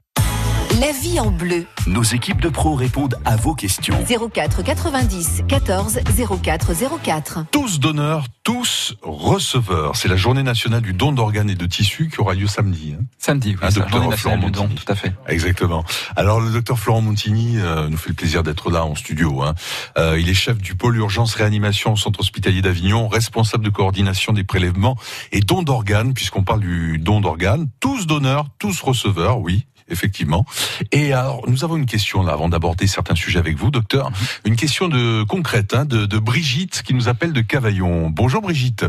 La 0.80 0.92
vie 0.94 1.20
en 1.20 1.32
bleu. 1.32 1.66
Nos 1.86 2.04
équipes 2.04 2.40
de 2.40 2.48
pros 2.48 2.75
répondent 2.75 3.16
à 3.25 3.36
vos 3.36 3.54
questions. 3.56 3.96
04 4.34 4.63
90 4.63 5.44
14 5.48 6.00
04 6.42 6.72
04. 7.04 7.46
Tous 7.51 7.80
donneurs, 7.80 8.25
tous 8.44 8.96
receveurs. 9.01 9.96
C'est 9.98 10.08
la 10.08 10.16
journée 10.16 10.44
nationale 10.44 10.82
du 10.82 10.94
don 10.94 11.12
d'organes 11.12 11.50
et 11.50 11.56
de 11.56 11.66
tissus 11.66 12.10
qui 12.10 12.22
aura 12.22 12.36
lieu 12.36 12.48
samedi. 12.48 12.96
hein. 12.98 13.04
Samedi, 13.18 13.50
oui, 13.50 13.58
la 13.62 13.70
docteur 13.72 13.90
journée 13.90 14.08
nationale 14.08 14.38
Florent 14.40 14.46
du 14.46 14.51
don, 14.51 14.62
Montini. 14.63 14.80
tout 14.86 14.92
à 14.92 14.96
fait. 14.96 15.13
Exactement. 15.28 15.84
Alors 16.16 16.40
le 16.40 16.50
docteur 16.51 16.80
Florent 16.80 17.01
Montini 17.01 17.58
euh, 17.58 17.90
nous 17.90 17.98
fait 17.98 18.10
le 18.10 18.16
plaisir 18.16 18.42
d'être 18.44 18.72
là 18.72 18.86
en 18.86 18.96
studio. 18.96 19.42
hein. 19.42 19.56
Euh, 19.98 20.18
il 20.20 20.30
est 20.30 20.34
chef 20.34 20.58
du 20.60 20.75
pôle 20.75 20.96
urgence 20.96 21.34
réanimation 21.34 21.94
au 21.94 21.98
centre 21.98 22.22
hospitalier 22.22 22.62
d'Avignon, 22.62 23.08
responsable 23.10 23.66
de 23.66 23.70
coordination 23.72 24.32
des 24.32 24.44
prélèvements 24.46 24.96
et 25.34 25.42
dons 25.42 25.63
d'organes, 25.63 26.13
puisqu'on 26.13 26.44
parle 26.44 26.62
du 26.62 26.98
don 26.98 27.20
d'organes. 27.20 27.68
Tous 27.82 28.08
donneurs, 28.08 28.46
tous 28.60 28.80
receveurs, 28.82 29.40
oui. 29.40 29.66
Effectivement. 29.91 30.45
Et 30.91 31.13
alors, 31.13 31.43
nous 31.48 31.63
avons 31.63 31.75
une 31.75 31.86
question 31.86 32.24
là, 32.24 32.33
avant 32.33 32.50
d'aborder 32.50 32.88
certains 32.88 33.15
sujets 33.15 33.39
avec 33.39 33.57
vous, 33.57 33.71
docteur. 33.71 34.10
Une 34.45 34.55
question 34.55 34.88
de 34.88 35.24
concrète 35.24 35.74
hein, 35.74 35.86
de, 35.86 36.05
de 36.05 36.17
Brigitte 36.17 36.81
qui 36.81 36.93
nous 36.93 37.10
appelle 37.10 37.33
de 37.33 37.41
Cavaillon. 37.41 38.10
Bonjour 38.10 38.41
Brigitte. 38.41 38.86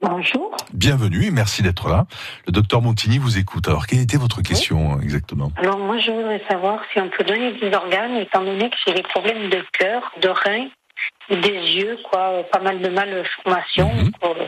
Bonjour. 0.00 0.56
Bienvenue 0.74 1.24
et 1.26 1.30
merci 1.30 1.62
d'être 1.62 1.88
là. 1.88 2.06
Le 2.46 2.52
docteur 2.52 2.82
Montini 2.82 3.18
vous 3.18 3.38
écoute. 3.38 3.68
Alors, 3.68 3.86
quelle 3.86 4.00
était 4.00 4.16
votre 4.16 4.42
question 4.42 5.00
exactement? 5.00 5.50
Alors 5.56 5.78
moi, 5.78 5.98
je 5.98 6.10
voudrais 6.10 6.42
savoir 6.48 6.80
si 6.92 7.00
on 7.00 7.08
peut 7.08 7.24
donner 7.24 7.52
des 7.60 7.72
organes, 7.74 8.16
étant 8.16 8.44
donné 8.44 8.70
que 8.70 8.76
j'ai 8.86 8.94
des 8.94 9.02
problèmes 9.02 9.50
de 9.50 9.64
cœur, 9.72 10.02
de 10.20 10.28
rein, 10.28 10.68
des 11.30 11.58
yeux, 11.74 11.98
quoi, 12.10 12.30
euh, 12.30 12.42
pas 12.52 12.60
mal 12.60 12.80
de 12.80 12.88
malformations. 12.88 13.92
Mhm. 13.94 14.12
Euh, 14.24 14.46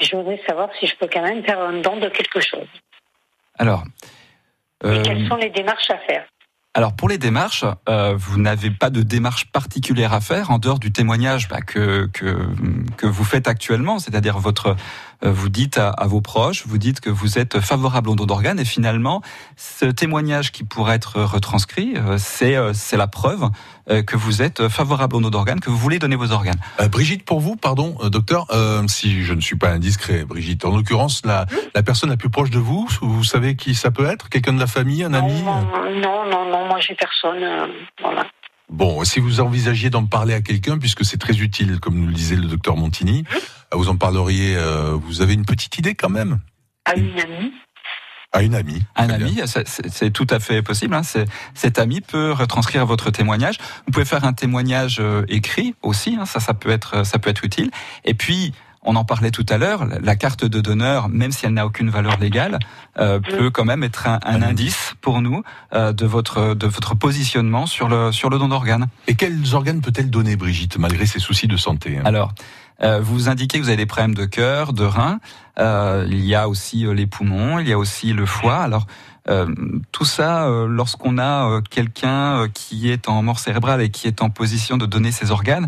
Je 0.00 0.14
voudrais 0.16 0.40
savoir 0.46 0.68
si 0.78 0.86
je 0.86 0.94
peux 0.96 1.08
quand 1.10 1.22
même 1.22 1.42
faire 1.44 1.60
un 1.60 1.80
don 1.80 1.96
de 1.98 2.08
quelque 2.08 2.40
chose. 2.40 2.68
Alors, 3.58 3.84
Et 4.86 4.98
euh, 4.98 5.02
quelles 5.02 5.28
sont 5.28 5.36
les 5.36 5.50
démarches 5.50 5.90
à 5.90 5.98
faire 5.98 6.24
alors 6.76 6.94
pour 6.94 7.08
les 7.08 7.16
démarches, 7.16 7.64
euh, 7.88 8.12
vous 8.18 8.38
n'avez 8.38 8.70
pas 8.70 8.90
de 8.90 9.00
démarche 9.00 9.50
particulière 9.50 10.12
à 10.12 10.20
faire 10.20 10.50
en 10.50 10.58
dehors 10.58 10.78
du 10.78 10.92
témoignage 10.92 11.48
bah, 11.48 11.62
que, 11.62 12.04
que 12.12 12.36
que 12.98 13.06
vous 13.06 13.24
faites 13.24 13.48
actuellement, 13.48 13.98
c'est-à-dire 13.98 14.38
votre 14.38 14.76
vous 15.22 15.48
dites 15.48 15.78
à, 15.78 15.90
à 15.90 16.06
vos 16.06 16.20
proches, 16.20 16.64
vous 16.66 16.78
dites 16.78 17.00
que 17.00 17.10
vous 17.10 17.38
êtes 17.38 17.60
favorable 17.60 18.10
au 18.10 18.14
don 18.14 18.26
d'organes 18.26 18.60
et 18.60 18.64
finalement 18.64 19.22
ce 19.56 19.86
témoignage 19.86 20.52
qui 20.52 20.64
pourrait 20.64 20.96
être 20.96 21.20
retranscrit, 21.22 21.94
euh, 21.96 22.16
c'est 22.18 22.56
euh, 22.56 22.72
c'est 22.74 22.96
la 22.96 23.06
preuve 23.06 23.48
euh, 23.90 24.02
que 24.02 24.16
vous 24.16 24.42
êtes 24.42 24.68
favorable 24.68 25.16
au 25.16 25.20
don 25.20 25.30
d'organes, 25.30 25.60
que 25.60 25.70
vous 25.70 25.76
voulez 25.76 25.98
donner 25.98 26.16
vos 26.16 26.32
organes. 26.32 26.60
Euh, 26.80 26.88
Brigitte, 26.88 27.24
pour 27.24 27.40
vous, 27.40 27.56
pardon, 27.56 27.96
euh, 28.02 28.10
docteur, 28.10 28.46
euh, 28.50 28.82
si 28.88 29.22
je 29.24 29.32
ne 29.32 29.40
suis 29.40 29.56
pas 29.56 29.70
indiscret, 29.70 30.24
Brigitte, 30.24 30.64
en 30.64 30.76
l'occurrence, 30.76 31.22
la, 31.24 31.46
la 31.74 31.82
personne 31.82 32.10
la 32.10 32.16
plus 32.16 32.30
proche 32.30 32.50
de 32.50 32.58
vous, 32.58 32.88
vous 33.00 33.24
savez 33.24 33.56
qui 33.56 33.74
ça 33.74 33.90
peut 33.90 34.06
être? 34.06 34.28
Quelqu'un 34.28 34.52
de 34.52 34.60
la 34.60 34.66
famille, 34.66 35.02
un 35.04 35.14
ami 35.14 35.42
non, 35.42 35.62
non, 35.62 36.24
non, 36.30 36.50
non, 36.50 36.66
moi 36.66 36.78
j'ai 36.80 36.94
personne. 36.94 37.42
euh, 37.42 37.66
voilà. 38.02 38.26
Bon, 38.70 39.04
si 39.04 39.20
vous 39.20 39.40
envisagiez 39.40 39.90
d'en 39.90 40.06
parler 40.06 40.34
à 40.34 40.40
quelqu'un, 40.40 40.76
puisque 40.78 41.04
c'est 41.04 41.18
très 41.18 41.38
utile, 41.38 41.78
comme 41.78 41.94
nous 41.98 42.06
le 42.06 42.12
disait 42.12 42.36
le 42.36 42.48
docteur 42.48 42.76
Montini, 42.76 43.24
euh, 43.32 43.76
vous 43.76 43.88
en 43.88 43.96
parleriez, 43.96 44.56
euh, 44.56 44.92
vous 45.00 45.22
avez 45.22 45.34
une 45.34 45.44
petite 45.44 45.78
idée 45.78 45.94
quand 45.94 46.08
même? 46.08 46.40
À 46.84 46.96
une 46.96 47.18
amie. 47.20 47.52
À 48.32 48.42
une 48.42 48.54
amie. 48.56 48.82
Un 48.96 49.08
ami, 49.08 49.40
c'est- 49.46 50.10
tout 50.10 50.26
à 50.28 50.40
fait 50.40 50.60
possible. 50.62 50.94
Hein. 50.94 51.02
Cet 51.54 51.78
ami 51.78 52.00
peut 52.00 52.32
retranscrire 52.32 52.84
votre 52.84 53.10
témoignage. 53.10 53.56
Vous 53.86 53.92
pouvez 53.92 54.04
faire 54.04 54.24
un 54.24 54.32
témoignage 54.32 54.98
euh, 55.00 55.24
écrit 55.28 55.74
aussi. 55.82 56.16
Hein. 56.20 56.26
Ça, 56.26 56.40
ça 56.40 56.52
peut 56.52 56.68
être, 56.70 57.06
ça 57.06 57.18
peut 57.18 57.30
être 57.30 57.44
utile. 57.44 57.70
Et 58.04 58.12
puis, 58.14 58.52
on 58.86 58.96
en 58.96 59.04
parlait 59.04 59.30
tout 59.30 59.44
à 59.48 59.58
l'heure. 59.58 59.84
la- 59.84 60.16
carte 60.16 60.44
de 60.46 60.60
donneur, 60.60 61.08
même 61.10 61.30
si 61.32 61.44
elle 61.44 61.52
n'a 61.52 61.66
aucune 61.66 61.90
valeur 61.90 62.18
légale, 62.18 62.58
euh, 62.98 63.20
peut 63.20 63.50
quand 63.50 63.66
même 63.66 63.82
être 63.84 64.08
un, 64.08 64.18
un 64.24 64.40
indice 64.40 64.94
pour 65.02 65.20
nous 65.20 65.42
euh, 65.74 65.92
de 65.92 66.06
votre 66.06 66.54
de 66.54 66.66
votre 66.66 66.94
positionnement 66.94 67.66
sur 67.66 67.88
le 67.88 68.12
sur 68.12 68.30
le 68.30 68.38
don 68.38 68.48
d'organes. 68.48 68.86
Et 69.08 69.14
quels 69.14 69.54
organes 69.54 69.82
peut-elle 69.82 70.08
donner, 70.10 70.36
Brigitte, 70.36 70.78
malgré 70.78 71.04
ses 71.04 71.18
soucis 71.18 71.48
de 71.48 71.56
santé 71.58 71.98
hein? 71.98 72.02
Alors, 72.06 72.32
euh, 72.82 73.00
vous 73.00 73.28
indiquez 73.28 73.58
que 73.58 73.62
vous 73.64 73.68
avez 73.68 73.76
des 73.76 73.86
problèmes 73.86 74.14
de 74.14 74.24
cœur, 74.24 74.72
de 74.72 74.84
rein. 74.84 75.18
Euh, 75.58 76.06
il 76.08 76.24
y 76.24 76.34
a 76.34 76.48
aussi 76.48 76.86
euh, 76.86 76.92
les 76.94 77.06
poumons, 77.06 77.58
il 77.58 77.68
y 77.68 77.72
a 77.72 77.78
aussi 77.78 78.12
le 78.12 78.24
foie. 78.26 78.56
Alors, 78.58 78.86
euh, 79.28 79.46
tout 79.92 80.04
ça, 80.04 80.46
euh, 80.46 80.66
lorsqu'on 80.68 81.18
a 81.18 81.48
euh, 81.50 81.60
quelqu'un 81.68 82.42
euh, 82.42 82.48
qui 82.52 82.90
est 82.90 83.08
en 83.08 83.22
mort 83.22 83.38
cérébrale 83.40 83.80
et 83.82 83.90
qui 83.90 84.06
est 84.06 84.22
en 84.22 84.30
position 84.30 84.76
de 84.76 84.86
donner 84.86 85.10
ses 85.12 85.30
organes, 85.30 85.66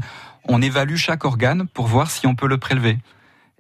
on 0.50 0.62
évalue 0.62 0.96
chaque 0.96 1.24
organe 1.24 1.66
pour 1.66 1.86
voir 1.86 2.10
si 2.10 2.26
on 2.26 2.34
peut 2.34 2.46
le 2.46 2.58
prélever. 2.58 2.98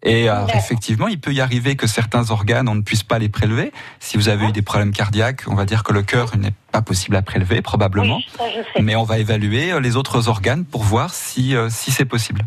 Et 0.04 0.26
D'accord. 0.26 0.50
effectivement, 0.54 1.08
il 1.08 1.18
peut 1.20 1.32
y 1.32 1.40
arriver 1.40 1.74
que 1.74 1.86
certains 1.88 2.30
organes, 2.30 2.68
on 2.68 2.74
ne 2.76 2.82
puisse 2.82 3.02
pas 3.02 3.18
les 3.18 3.28
prélever. 3.28 3.72
Si 3.98 4.16
vous 4.16 4.28
avez 4.28 4.46
eu 4.46 4.52
des 4.52 4.62
problèmes 4.62 4.92
cardiaques, 4.92 5.42
on 5.48 5.54
va 5.56 5.64
dire 5.64 5.82
que 5.82 5.92
le 5.92 6.02
cœur 6.02 6.36
n'est 6.36 6.52
pas 6.70 6.82
possible 6.82 7.16
à 7.16 7.22
prélever, 7.22 7.62
probablement. 7.62 8.16
Oui, 8.18 8.26
ça 8.38 8.44
je 8.48 8.62
sais. 8.74 8.82
Mais 8.82 8.94
on 8.94 9.02
va 9.02 9.18
évaluer 9.18 9.72
euh, 9.72 9.80
les 9.80 9.96
autres 9.96 10.28
organes 10.28 10.64
pour 10.64 10.82
voir 10.84 11.12
si, 11.14 11.56
euh, 11.56 11.68
si 11.68 11.90
c'est 11.90 12.04
possible. 12.04 12.42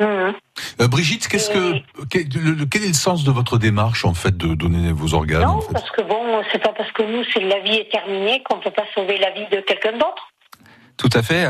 Mhm. 0.00 0.32
Euh, 0.80 0.88
Brigitte, 0.88 1.28
qu'est-ce 1.28 1.50
que 1.50 1.74
quel, 2.08 2.28
le- 2.28 2.64
quel 2.64 2.84
est 2.84 2.88
le 2.88 2.92
sens 2.94 3.22
de 3.24 3.30
votre 3.32 3.58
démarche 3.58 4.04
en 4.04 4.14
fait 4.14 4.36
de 4.36 4.54
donner 4.54 4.92
vos 4.92 5.12
organes 5.12 5.42
Non, 5.42 5.48
en 5.56 5.60
fait? 5.60 5.72
parce 5.72 5.90
que 5.90 6.02
bon, 6.02 6.40
c'est 6.52 6.62
pas 6.62 6.72
parce 6.72 6.90
que 6.92 7.02
nous, 7.02 7.22
c'est 7.34 7.40
la 7.40 7.58
vie 7.60 7.74
est 7.76 7.90
terminée 7.90 8.42
qu'on 8.48 8.60
peut 8.60 8.70
pas 8.70 8.84
sauver 8.94 9.18
la 9.18 9.30
vie 9.32 9.46
de 9.50 9.60
quelqu'un 9.60 9.92
d'autre. 9.92 10.30
Tout 10.98 11.08
à 11.14 11.22
fait. 11.22 11.46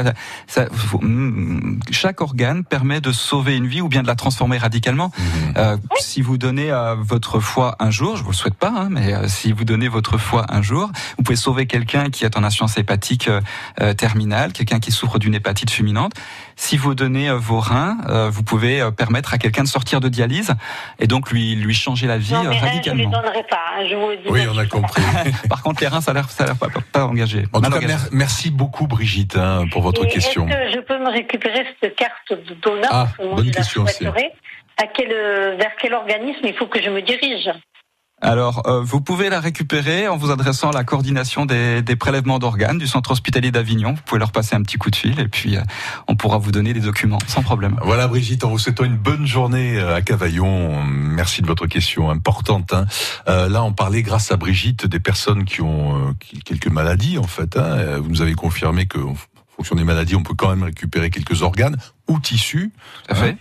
Ça- 0.47 0.67
faut- 0.71 1.01
mm, 1.01 1.81
chaque 1.91 2.21
organe 2.21 2.65
permet 2.65 3.01
de 3.01 3.11
sauver 3.13 3.57
une 3.57 3.67
vie 3.67 3.81
ou 3.81 3.89
bien 3.89 4.03
de 4.03 4.07
la 4.07 4.15
transformer 4.15 4.59
radicalement. 4.59 5.11
Mhm. 5.19 5.55
Euh, 5.57 5.77
si 5.99 6.21
vous 6.23 6.37
donnez 6.39 6.71
euh, 6.71 6.95
votre 7.01 7.41
foie 7.41 7.75
un 7.81 7.91
jour, 7.91 8.17
je 8.17 8.23
vous 8.23 8.31
le 8.31 8.37
souhaite 8.37 8.55
pas, 8.55 8.69
hein, 8.77 8.89
mais 8.91 9.15
euh, 9.15 9.27
si 9.27 9.51
vous 9.53 9.65
donnez 9.65 9.89
votre 9.89 10.19
foie 10.19 10.45
un 10.51 10.61
jour, 10.63 10.91
vous 11.17 11.25
pouvez 11.25 11.37
sauver 11.37 11.67
quelqu'un 11.67 12.11
qui 12.11 12.25
est 12.27 12.37
en 12.37 12.45
insuffisance 12.45 12.77
hépatique 12.77 13.29
euh, 13.81 13.95
terminale, 13.95 14.53
quelqu'un 14.53 14.81
qui 14.81 14.93
souffre 14.93 15.19
d'une 15.19 15.35
hépatite 15.35 15.71
fulminante. 15.71 16.13
Si 16.61 16.77
vous 16.77 16.97
donnez 16.97 17.29
euh, 17.31 17.37
vos 17.37 17.61
reins, 17.61 17.99
euh, 18.09 18.29
vous 18.31 18.43
pouvez 18.43 18.81
euh, 18.81 18.91
permettre 18.91 19.33
à 19.33 19.39
quelqu'un 19.39 19.63
de 19.63 19.69
sortir 19.69 20.01
de 20.01 20.09
dialyse 20.09 20.55
et 20.99 21.07
donc 21.07 21.31
lui 21.31 21.55
lui 21.55 21.73
changer 21.73 22.09
la 22.09 22.19
vie 22.19 22.33
non, 22.33 22.47
euh, 22.47 22.49
reins, 22.49 22.57
je 22.59 22.63
les 22.65 22.69
radicalement. 22.71 23.11
donnerai 23.11 23.45
pas. 23.49 23.61
hein, 23.79 23.87
je 23.89 23.95
vous 23.95 24.09
le 24.09 24.17
dis. 24.17 24.23
Oui, 24.29 24.41
on 24.53 24.59
a 24.59 24.67
compris. 24.67 25.01
Par 25.49 25.63
contre, 25.63 25.81
les 25.83 25.87
reins, 25.87 26.01
ça 26.01 26.11
a 26.11 26.15
l'air 26.15 26.29
ça 26.29 26.43
a 26.43 26.47
l'air 26.49 26.57
pas, 26.57 26.67
pas, 26.69 26.81
pas 26.93 27.05
engagé. 27.07 27.45
En 27.53 27.61
tout 27.61 27.71
cas, 27.71 27.77
engagé. 27.77 27.95
merci 28.11 28.51
beaucoup 28.51 28.89
Brigitte 28.89 29.37
hein, 29.37 29.67
pour 29.71 29.83
votre 29.83 30.05
Et 30.05 30.09
question. 30.09 30.49
Est-ce 30.49 30.57
que 30.73 30.73
je 30.75 30.81
peux 30.81 30.99
me 30.99 31.11
récupérer 31.11 31.65
cette 31.81 31.95
carte 31.95 32.33
de 32.33 32.55
donneur 32.55 32.91
Ah, 32.91 33.07
bonne 33.19 33.51
question 33.53 33.85
aussi. 33.85 34.05
À 34.81 34.87
quel, 34.87 35.09
vers 35.09 35.73
quel 35.81 35.93
organisme 35.95 36.41
il 36.45 36.55
faut 36.55 36.67
que 36.67 36.81
je 36.83 36.89
me 36.91 37.03
dirige? 37.03 37.51
Alors, 38.21 38.67
euh, 38.67 38.81
vous 38.83 39.01
pouvez 39.01 39.29
la 39.31 39.39
récupérer 39.39 40.09
en 40.09 40.17
vous 40.17 40.33
adressant 40.33 40.71
à 40.71 40.73
la 40.73 40.83
coordination 40.83 41.47
des, 41.47 41.83
des 41.83 41.95
prélèvements 41.95 42.41
d'organes 42.41 42.79
du 42.79 42.89
centre 42.89 43.13
hospitalier 43.13 43.53
d'Avignon. 43.53 43.93
Vous 43.95 44.03
pouvez 44.05 44.19
leur 44.19 44.33
passer 44.33 44.57
un 44.57 44.63
petit 44.63 44.77
coup 44.77 44.91
de 44.91 44.97
fil 44.97 45.21
et 45.21 45.29
puis 45.29 45.57
euh, 45.57 45.61
on 46.09 46.17
pourra 46.17 46.39
vous 46.39 46.51
donner 46.51 46.73
des 46.75 46.81
documents 46.81 47.21
sans 47.29 47.43
problème. 47.43 47.79
Voilà 47.85 48.09
Brigitte, 48.09 48.43
en 48.45 48.51
vous 48.51 48.59
souhaitant 48.59 48.85
une 48.85 48.97
bonne 48.97 49.25
journée 49.27 49.79
euh, 49.79 49.95
à 49.95 50.03
Cavaillon. 50.03 50.83
Merci 50.85 51.43
de 51.43 51.47
votre 51.47 51.67
question 51.69 52.11
importante. 52.11 52.73
hein. 52.73 52.87
Euh, 53.29 53.49
là, 53.49 53.63
on 53.63 53.73
parlait 53.73 54.03
grâce 54.03 54.33
à 54.33 54.37
Brigitte 54.37 54.85
des 54.87 55.01
personnes 55.01 55.45
qui 55.45 55.61
ont 55.63 55.97
euh, 56.09 56.13
quelques 56.45 56.67
maladies 56.69 57.19
en 57.19 57.27
fait. 57.29 57.57
hein. 57.57 57.63
Euh, 57.63 58.01
Vous 58.03 58.09
nous 58.11 58.21
avez 58.23 58.35
confirmé 58.35 58.87
que 58.87 58.99
fonction 59.57 59.77
des 59.77 59.85
maladies, 59.85 60.15
on 60.17 60.23
peut 60.23 60.35
quand 60.35 60.51
même 60.51 60.63
récupérer 60.65 61.11
quelques 61.11 61.43
organes 61.43 61.77
ou 62.09 62.19
tissus. 62.19 62.73
Tout 63.07 63.13
à 63.13 63.15
fait. 63.15 63.37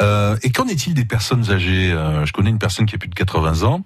Euh, 0.00 0.36
et 0.42 0.50
qu'en 0.50 0.66
est-il 0.66 0.94
des 0.94 1.04
personnes 1.04 1.50
âgées? 1.50 1.92
Euh, 1.92 2.24
Je 2.26 2.32
connais 2.32 2.50
une 2.50 2.58
personne 2.58 2.86
qui 2.86 2.94
a 2.94 2.98
plus 2.98 3.08
de 3.08 3.14
80 3.14 3.62
ans, 3.62 3.82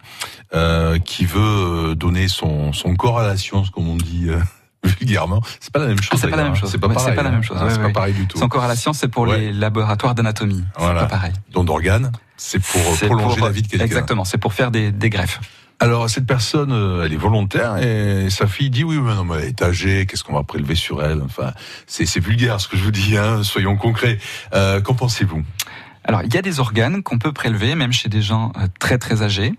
euh, 0.54 0.98
qui 0.98 1.24
veut 1.26 1.40
euh, 1.40 1.94
donner 1.94 2.28
son, 2.28 2.72
son 2.72 2.94
corps 2.96 3.18
à 3.20 3.26
la 3.26 3.36
science, 3.36 3.70
comme 3.70 3.88
on 3.88 3.96
dit. 3.96 4.26
euh, 4.28 4.38
vulgairement, 4.98 5.42
c'est 5.60 5.70
pas 5.72 5.78
la 5.80 5.88
même 5.88 6.00
chose. 6.00 6.08
Ah, 6.12 6.16
c'est 6.18 6.28
pas 6.30 6.36
la 6.38 6.42
même 6.44 6.52
hein. 6.52 6.54
chose. 6.54 6.70
C'est 6.70 6.78
pas 6.78 6.86
Ouais, 6.88 6.94
pareil. 6.94 7.14
pas 7.14 7.22
la 7.22 7.28
hein. 7.28 7.32
même 7.32 7.42
chose. 7.42 7.56
Ah, 7.60 7.64
ouais, 7.66 7.70
C'est 7.70 7.76
ouais. 7.80 7.86
pas 7.88 7.92
pareil 7.92 8.14
du 8.14 8.26
tout. 8.26 8.38
C'est 8.38 8.44
encore 8.44 8.64
à 8.64 8.68
la 8.68 8.76
science, 8.76 8.96
c'est 8.98 9.08
pour 9.08 9.26
les 9.26 9.52
laboratoires 9.52 10.14
d'anatomie. 10.14 10.64
Voilà. 10.78 11.00
C'est 11.00 11.06
pas 11.06 11.10
pareil. 11.16 11.32
Don 11.52 11.64
d'organes, 11.64 12.10
c'est 12.38 12.60
pour 12.60 12.80
prolonger 12.96 13.36
pour- 13.36 13.46
la 13.46 13.52
vie 13.52 13.60
de 13.60 13.68
quelqu'un. 13.68 13.84
Exactement, 13.84 14.24
c'est 14.24 14.38
pour 14.38 14.54
faire 14.54 14.70
des, 14.70 14.90
des 14.90 15.10
greffes. 15.10 15.38
Alors 15.82 16.10
cette 16.10 16.26
personne, 16.26 16.72
euh, 16.72 17.04
elle 17.04 17.12
est 17.14 17.16
volontaire 17.16 17.78
et 17.78 18.28
sa 18.28 18.46
fille 18.46 18.68
dit 18.68 18.84
oui, 18.84 18.98
mais 18.98 19.14
non, 19.14 19.24
mais 19.24 19.36
elle 19.38 19.48
est 19.48 19.62
âgée, 19.62 20.04
qu'est-ce 20.04 20.22
qu'on 20.22 20.34
va 20.34 20.42
prélever 20.42 20.74
sur 20.74 21.02
elle? 21.02 21.22
Enfin, 21.22 21.52
c'est 21.86 22.04
c'est 22.04 22.20
vulgaire 22.20 22.60
ce 22.60 22.68
que 22.68 22.76
je 22.76 22.84
vous 22.84 22.90
dis, 22.90 23.16
hein, 23.16 23.42
soyons 23.42 23.76
concrets. 23.76 24.18
Euh, 24.54 24.82
Qu'en 24.82 24.94
pensez-vous? 24.94 25.42
Alors, 26.04 26.22
il 26.22 26.34
y 26.34 26.36
a 26.36 26.42
des 26.42 26.60
organes 26.60 27.02
qu'on 27.02 27.18
peut 27.18 27.32
prélever, 27.32 27.74
même 27.74 27.92
chez 27.92 28.08
des 28.08 28.22
gens 28.22 28.52
euh, 28.58 28.66
très 28.78 28.98
très 28.98 29.22
âgés, 29.22 29.54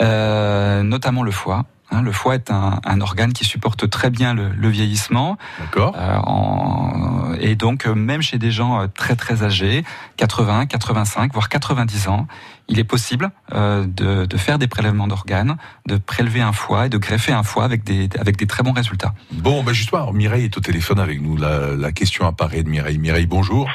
euh, 0.00 0.82
notamment 0.82 1.22
le 1.22 1.30
foie. 1.30 1.64
Hein, 1.90 2.00
le 2.00 2.12
foie 2.12 2.36
est 2.36 2.50
un, 2.50 2.80
un 2.86 3.00
organe 3.02 3.34
qui 3.34 3.44
supporte 3.44 3.90
très 3.90 4.08
bien 4.08 4.32
le, 4.32 4.48
le 4.48 4.68
vieillissement. 4.68 5.36
D'accord. 5.60 5.94
Euh, 5.98 7.36
et 7.40 7.54
donc, 7.54 7.86
euh, 7.86 7.94
même 7.94 8.22
chez 8.22 8.38
des 8.38 8.50
gens 8.50 8.86
très 8.88 9.16
très 9.16 9.42
âgés, 9.42 9.84
80, 10.16 10.66
85, 10.66 11.32
voire 11.34 11.50
90 11.50 12.08
ans, 12.08 12.26
il 12.68 12.78
est 12.78 12.84
possible 12.84 13.30
euh, 13.54 13.84
de, 13.86 14.26
de 14.26 14.36
faire 14.36 14.58
des 14.58 14.68
prélèvements 14.68 15.06
d'organes, 15.06 15.56
de 15.86 15.96
prélever 15.96 16.40
un 16.40 16.52
foie 16.52 16.86
et 16.86 16.88
de 16.88 16.98
greffer 16.98 17.32
un 17.32 17.42
foie 17.42 17.64
avec 17.64 17.84
des, 17.84 18.08
avec 18.18 18.36
des 18.36 18.46
très 18.46 18.62
bons 18.62 18.72
résultats. 18.72 19.14
Bon, 19.32 19.62
ben 19.62 19.72
justement, 19.72 20.02
alors, 20.02 20.14
Mireille 20.14 20.44
est 20.44 20.56
au 20.56 20.60
téléphone 20.60 20.98
avec 20.98 21.20
nous. 21.20 21.36
La, 21.36 21.74
la 21.76 21.92
question 21.92 22.26
apparaît 22.26 22.62
de 22.62 22.68
Mireille. 22.68 22.98
Mireille, 22.98 23.26
bonjour. 23.26 23.70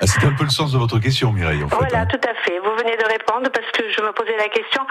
Ah, 0.00 0.06
C'était 0.06 0.26
un 0.26 0.32
peu 0.34 0.44
le 0.44 0.50
sens 0.50 0.72
de 0.72 0.78
votre 0.78 0.98
question, 0.98 1.32
Mireille, 1.32 1.64
en 1.64 1.68
fait. 1.68 1.76
Voilà, 1.76 2.00
hein. 2.02 2.06
tout 2.06 2.20
à 2.28 2.34
fait. 2.44 2.58
Vous 2.58 2.70
venez 2.78 2.96
de 2.96 3.04
répondre 3.04 3.25
parce 3.42 3.70
que 3.72 3.82
je 3.90 4.02
me 4.02 4.12
posais 4.12 4.36
la 4.36 4.48
question 4.48 4.82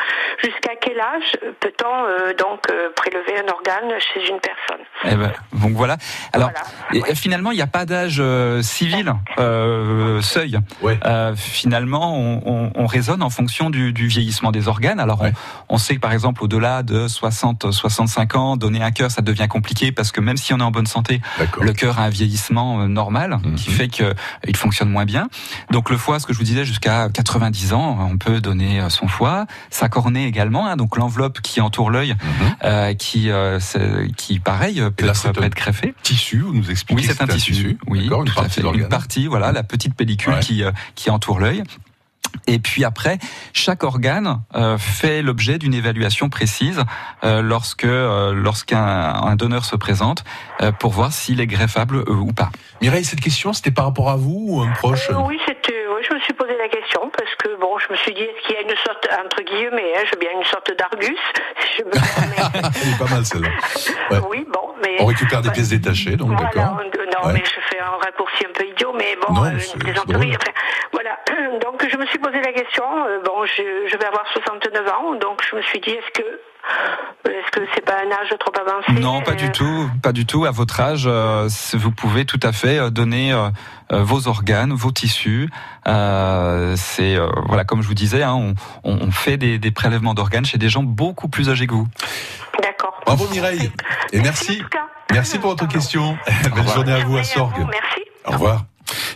jusqu'à 0.44 0.76
quel 0.80 1.00
âge 1.00 1.38
peut-on 1.60 2.06
euh, 2.06 2.34
donc 2.34 2.62
euh, 2.70 2.90
prélever 2.96 3.40
un 3.40 3.52
organe 3.52 4.00
chez 4.00 4.30
une 4.30 4.40
personne? 4.40 4.86
Eh 5.06 5.16
ben, 5.16 5.32
donc 5.54 5.74
voilà. 5.74 5.98
Alors, 6.34 6.52
et 6.94 7.16
finalement, 7.16 7.52
il 7.52 7.56
n'y 7.56 7.62
a 7.62 7.68
pas 7.68 7.86
d'âge 7.86 8.18
euh, 8.20 8.62
civil 8.62 9.14
euh, 9.38 10.22
seuil. 10.22 10.60
Euh, 11.06 11.36
finalement, 11.36 12.18
on, 12.18 12.42
on, 12.46 12.72
on 12.76 12.86
raisonne 12.86 13.22
en 13.22 13.30
fonction 13.30 13.70
du, 13.70 13.94
du 13.94 14.08
vieillissement 14.08 14.52
des 14.52 14.68
organes. 14.68 15.00
Alors, 15.00 15.22
on, 15.22 15.76
on 15.76 15.78
sait 15.78 15.96
que 15.96 16.00
par 16.00 16.14
exemple, 16.14 16.44
au-delà 16.44 16.84
de 16.84 17.08
60, 17.08 17.72
65 17.72 18.36
ans, 18.36 18.58
donner 18.58 18.82
un 18.82 18.92
cœur, 18.92 19.12
ça 19.12 19.22
devient 19.22 19.48
compliqué 19.48 19.92
parce 19.92 20.12
que 20.12 20.22
même 20.22 20.38
si 20.38 20.54
on 20.54 20.58
est 20.60 20.64
en 20.64 20.72
bonne 20.72 20.88
santé, 20.88 21.22
le 21.60 21.74
cœur 21.74 22.00
a 22.00 22.04
un 22.04 22.10
vieillissement 22.10 22.82
euh, 22.82 22.88
normal 22.88 23.40
qui 23.58 23.72
fait 23.72 23.88
que 23.88 24.04
euh, 24.04 24.14
il 24.48 24.56
fonctionne 24.56 24.90
moins 24.90 25.06
bien. 25.06 25.28
Donc, 25.72 25.90
le 25.90 25.98
foie, 25.98 26.20
ce 26.20 26.26
que 26.26 26.34
je 26.34 26.38
vous 26.38 26.44
disais, 26.44 26.66
jusqu'à 26.66 27.10
90 27.10 27.74
ans, 27.74 27.98
on 28.12 28.18
peut 28.18 28.35
donner 28.42 28.80
euh, 28.82 28.90
son 28.90 29.08
foie, 29.08 29.46
sa 29.70 29.90
cornée 29.90 30.26
également. 30.26 30.68
hein, 30.68 30.76
donc, 30.78 30.98
l'enveloppe 30.98 31.42
qui 31.42 31.62
entoure 31.62 31.90
l'œil, 31.90 32.16
euh, 32.64 32.94
qui, 32.94 33.30
euh, 33.30 33.60
qui 34.18 34.40
pareil 34.40 34.82
peut, 34.96 35.08
être, 35.08 35.32
peut 35.32 35.44
être 35.44 35.56
greffé. 35.56 35.94
Tissu, 36.04 36.40
vous 36.40 36.54
nous 36.54 36.72
expliquez. 36.72 37.02
Oui, 37.02 37.08
c'est 37.08 37.22
un 37.22 37.28
tissu. 37.28 37.78
Oui, 37.88 38.04
D'accord, 38.04 38.22
une 38.22 38.26
tout 38.28 38.40
à 38.40 38.42
partie. 38.44 38.62
Une 38.62 38.88
partie, 38.88 39.28
voilà, 39.28 39.52
la 39.52 39.64
petite 39.64 39.96
pellicule 39.96 40.34
Ouais. 40.34 40.40
qui, 40.40 40.64
euh, 40.64 40.72
qui 40.96 41.10
entoure 41.10 41.40
l'œil. 41.40 41.64
Et 42.48 42.60
puis 42.60 42.84
après, 42.84 43.18
chaque 43.54 43.84
organe 43.84 44.42
euh, 44.56 44.78
fait 44.78 45.22
l'objet 45.22 45.58
d'une 45.58 45.74
évaluation 45.74 46.28
précise 46.30 46.82
euh, 47.24 47.42
lorsque 47.42 47.86
euh, 47.86 48.34
lorsqu'un 48.34 48.84
un 48.84 49.36
donneur 49.38 49.64
se 49.64 49.78
présente 49.78 50.26
euh, 50.62 50.72
pour 50.74 50.92
voir 50.92 51.14
s'il 51.14 51.40
est 51.40 51.48
greffable 51.48 51.98
euh, 51.98 52.12
ou 52.14 52.34
pas. 52.34 52.50
Mireille, 52.82 53.06
cette 53.06 53.22
question, 53.22 53.54
c'était 53.54 53.72
par 53.72 53.86
rapport 53.86 54.10
à 54.10 54.18
vous 54.18 54.46
ou 54.50 54.62
un 54.62 54.72
proche? 54.74 55.10
Euh, 55.12 55.16
Oui, 55.26 55.38
c'était. 55.48 55.85
Je 56.08 56.14
me 56.14 56.20
suis 56.20 56.34
posé 56.34 56.56
la 56.58 56.68
question 56.68 57.10
parce 57.18 57.34
que 57.36 57.56
bon, 57.60 57.78
je 57.80 57.92
me 57.92 57.98
suis 57.98 58.14
dit 58.14 58.22
est-ce 58.22 58.46
qu'il 58.48 58.56
y 58.56 58.58
a 58.60 58.62
une 58.62 58.76
sorte 58.86 59.08
entre 59.26 59.42
guillemets, 59.42 59.94
hein, 59.98 60.02
je 60.06 60.12
veux 60.12 60.20
bien 60.20 60.30
une 60.38 60.44
sorte 60.46 60.72
d'argus, 60.78 61.18
si 61.62 61.78
je 61.80 61.84
me 61.84 61.92
permets. 61.92 62.70
Elle 62.84 62.90
est 62.94 62.98
pas 63.00 63.10
mal 63.14 63.26
celle-là. 63.26 63.50
Ouais. 64.12 64.20
Oui, 64.30 64.46
bon, 64.52 64.74
mais 64.84 64.98
On 65.00 65.06
récupère 65.06 65.42
des 65.42 65.52
pièces 65.52 65.70
détachées, 65.70 66.16
donc 66.16 66.30
Voilà, 66.32 66.50
d'accord. 66.54 66.80
euh, 66.80 67.06
non, 67.14 67.28
Ouais. 67.28 67.34
mais 67.34 67.44
je 67.44 67.60
fais 67.70 67.80
un 67.80 67.98
raccourci 68.04 68.46
un 68.46 68.54
peu 68.54 68.66
idiot, 68.68 68.94
mais 68.98 69.18
bon, 69.26 69.34
Non, 69.34 69.46
euh, 69.46 69.52
une 69.74 69.80
plaisanterie. 69.80 70.36
Enfin, 70.36 70.52
voilà. 70.92 71.18
Donc 71.62 71.88
je 71.90 71.98
me 71.98 72.06
suis 72.08 72.20
posé 72.20 72.40
la 72.42 72.52
question. 72.54 72.84
euh, 73.08 73.20
bon, 73.24 73.46
je, 73.46 73.88
je 73.92 73.98
vais 73.98 74.06
avoir 74.06 74.26
69 74.34 74.88
ans, 74.94 75.16
donc 75.16 75.42
je 75.50 75.56
me 75.56 75.62
suis 75.64 75.80
dit 75.80 75.92
est-ce 75.92 76.22
que 76.22 76.28
est-ce 77.30 77.52
que 77.52 77.60
c'est 77.76 77.86
pas 77.86 77.98
un 78.04 78.12
âge 78.12 78.34
trop 78.40 78.52
avancé 78.60 78.92
Non, 79.00 79.22
pas 79.22 79.34
du 79.34 79.52
tout, 79.52 79.90
pas 80.02 80.12
du 80.12 80.26
tout. 80.26 80.46
À 80.46 80.52
votre 80.52 80.80
âge, 80.80 81.06
euh, 81.08 81.48
vous 81.74 81.92
pouvez 81.92 82.26
tout 82.26 82.40
à 82.44 82.52
fait 82.52 82.78
euh, 82.80 82.90
donner 82.90 83.32
euh, 83.34 83.38
euh, 83.38 83.50
vos 83.92 84.28
organes, 84.28 84.74
vos 84.74 84.92
tissus. 84.92 85.50
Euh, 85.88 86.76
c'est 86.78 87.16
euh, 87.16 87.28
voilà, 87.48 87.64
comme 87.66 87.82
je 87.82 87.88
vous 87.88 87.94
disais, 87.94 88.24
hein, 88.24 88.34
on, 88.34 88.54
on- 88.84 88.98
on 89.08 89.12
fait 89.12 89.38
des, 89.38 89.60
des 89.60 89.72
prélèvements 89.72 90.14
d'organes 90.14 90.46
chez 90.46 90.58
des 90.58 90.70
gens 90.70 90.84
beaucoup 90.84 91.28
plus 91.28 91.50
âgés 91.50 91.68
que 91.68 91.74
vous. 91.74 91.88
D'accord. 92.62 92.94
Bravo 93.06 93.28
Mireille. 93.30 93.72
Et 94.12 94.22
merci. 94.22 94.62
Merci 95.12 95.38
pour 95.40 95.52
votre 95.52 95.68
question. 95.68 96.18
Belle 96.56 96.68
journée 96.68 96.94
à 96.94 97.06
vous 97.06 97.18
à 97.18 97.24
Sorgue. 97.24 97.58
Merci. 97.60 98.02
Au 98.26 98.32
revoir. 98.32 98.66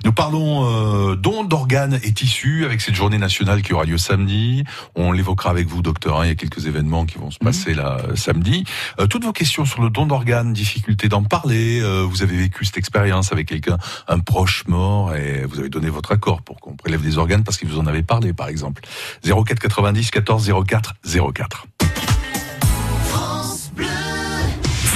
Nous 0.06 0.12
parlons 0.12 0.66
euh, 0.66 1.16
dons 1.16 1.44
d'organes 1.44 2.00
et 2.04 2.14
tissus 2.14 2.66
avec 2.66 2.82
cette 2.82 2.96
journée 2.96 3.18
nationale 3.18 3.62
qui 3.62 3.74
aura 3.74 3.86
lieu 3.86 3.98
samedi. 3.98 4.64
On 4.96 5.12
l'évoquera 5.12 5.50
avec 5.50 5.68
vous, 5.68 5.82
docteur. 5.82 6.20
hein, 6.20 6.26
il 6.26 6.30
y 6.30 6.32
a 6.32 6.36
quelques 6.36 6.66
événements 6.68 7.06
qui 7.06 7.18
vont 7.18 7.32
se 7.32 7.40
passer 7.40 7.74
là 7.74 7.98
euh, 8.08 8.16
samedi. 8.16 8.64
Euh, 9.00 9.08
toutes 9.08 9.24
vos 9.26 9.34
questions 9.34 9.66
sur 9.66 9.82
le 9.82 9.90
don 9.90 10.06
d'organes, 10.06 10.54
difficulté 10.54 11.10
d'en 11.10 11.24
parler. 11.24 11.80
euh, 11.82 12.06
vous 12.10 12.24
avez 12.24 12.38
vécu 12.38 12.66
cette 12.66 12.78
expérience 12.78 13.32
avec 13.32 13.48
quelqu'un, 13.48 13.78
un 14.08 14.20
proche 14.20 14.66
mort, 14.68 15.16
et 15.16 15.46
vous 15.46 15.60
avez 15.60 15.70
donné 15.70 15.90
votre 15.90 16.12
accord 16.12 16.42
pour 16.42 16.60
qu'on 16.60 16.76
prélève 16.76 17.02
des 17.02 17.18
organes 17.18 17.44
parce 17.44 17.58
qu'il 17.58 17.68
vous 17.68 17.80
en 17.80 17.88
avait 17.88 18.04
parlé, 18.04 18.34
par 18.34 18.48
exemple. 18.48 18.84
04 19.24 19.60
90 19.60 20.12
14 20.12 20.52
04 20.66 20.94
04. 21.34 21.66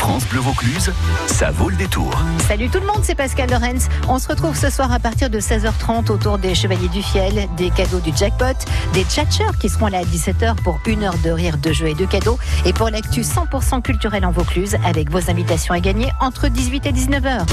France 0.04 0.28
Bleu 0.28 0.42
Vaucluse, 0.42 0.92
ça 1.28 1.52
vaut 1.52 1.70
le 1.70 1.78
détour. 1.78 2.12
Salut 2.46 2.68
tout 2.70 2.82
le 2.82 2.86
monde, 2.86 3.00
c'est 3.04 3.16
Pascal 3.16 3.50
Lorenz. 3.50 3.88
On 4.10 4.20
se 4.20 4.28
retrouve 4.28 4.54
ce 4.54 4.70
soir 4.70 4.92
à 4.92 5.00
partir 5.00 5.30
de 5.30 5.39
16h30 5.39 6.12
autour 6.12 6.39
des 6.39 6.56
Chevaliers 6.56 6.89
du 6.89 7.02
Fiel, 7.02 7.48
des 7.56 7.70
cadeaux 7.70 8.02
du 8.02 8.12
jackpot, 8.13 8.54
des 8.94 9.06
tchatcheurs 9.06 9.58
qui 9.58 9.70
seront 9.70 9.88
là 9.88 10.00
à 10.00 10.04
17h 10.04 10.56
pour 10.62 10.78
une 10.88 11.06
heure 11.06 11.18
de 11.24 11.30
rire, 11.30 11.58
de 11.58 11.72
jeux 11.72 11.88
et 11.88 11.94
de 11.94 12.06
cadeaux, 12.06 12.38
et 12.66 12.74
pour 12.74 12.89
l'actu 12.89 13.22
100% 13.22 13.82
culturel 13.82 14.26
en 14.26 14.32
Vaucluse 14.32 14.76
avec 14.84 15.10
vos 15.10 15.32
invitations 15.32 15.74
à 15.74 15.80
gagner 15.80 16.12
entre 16.20 16.50
18 16.50 16.86
et 16.86 16.92
19h. 16.92 17.46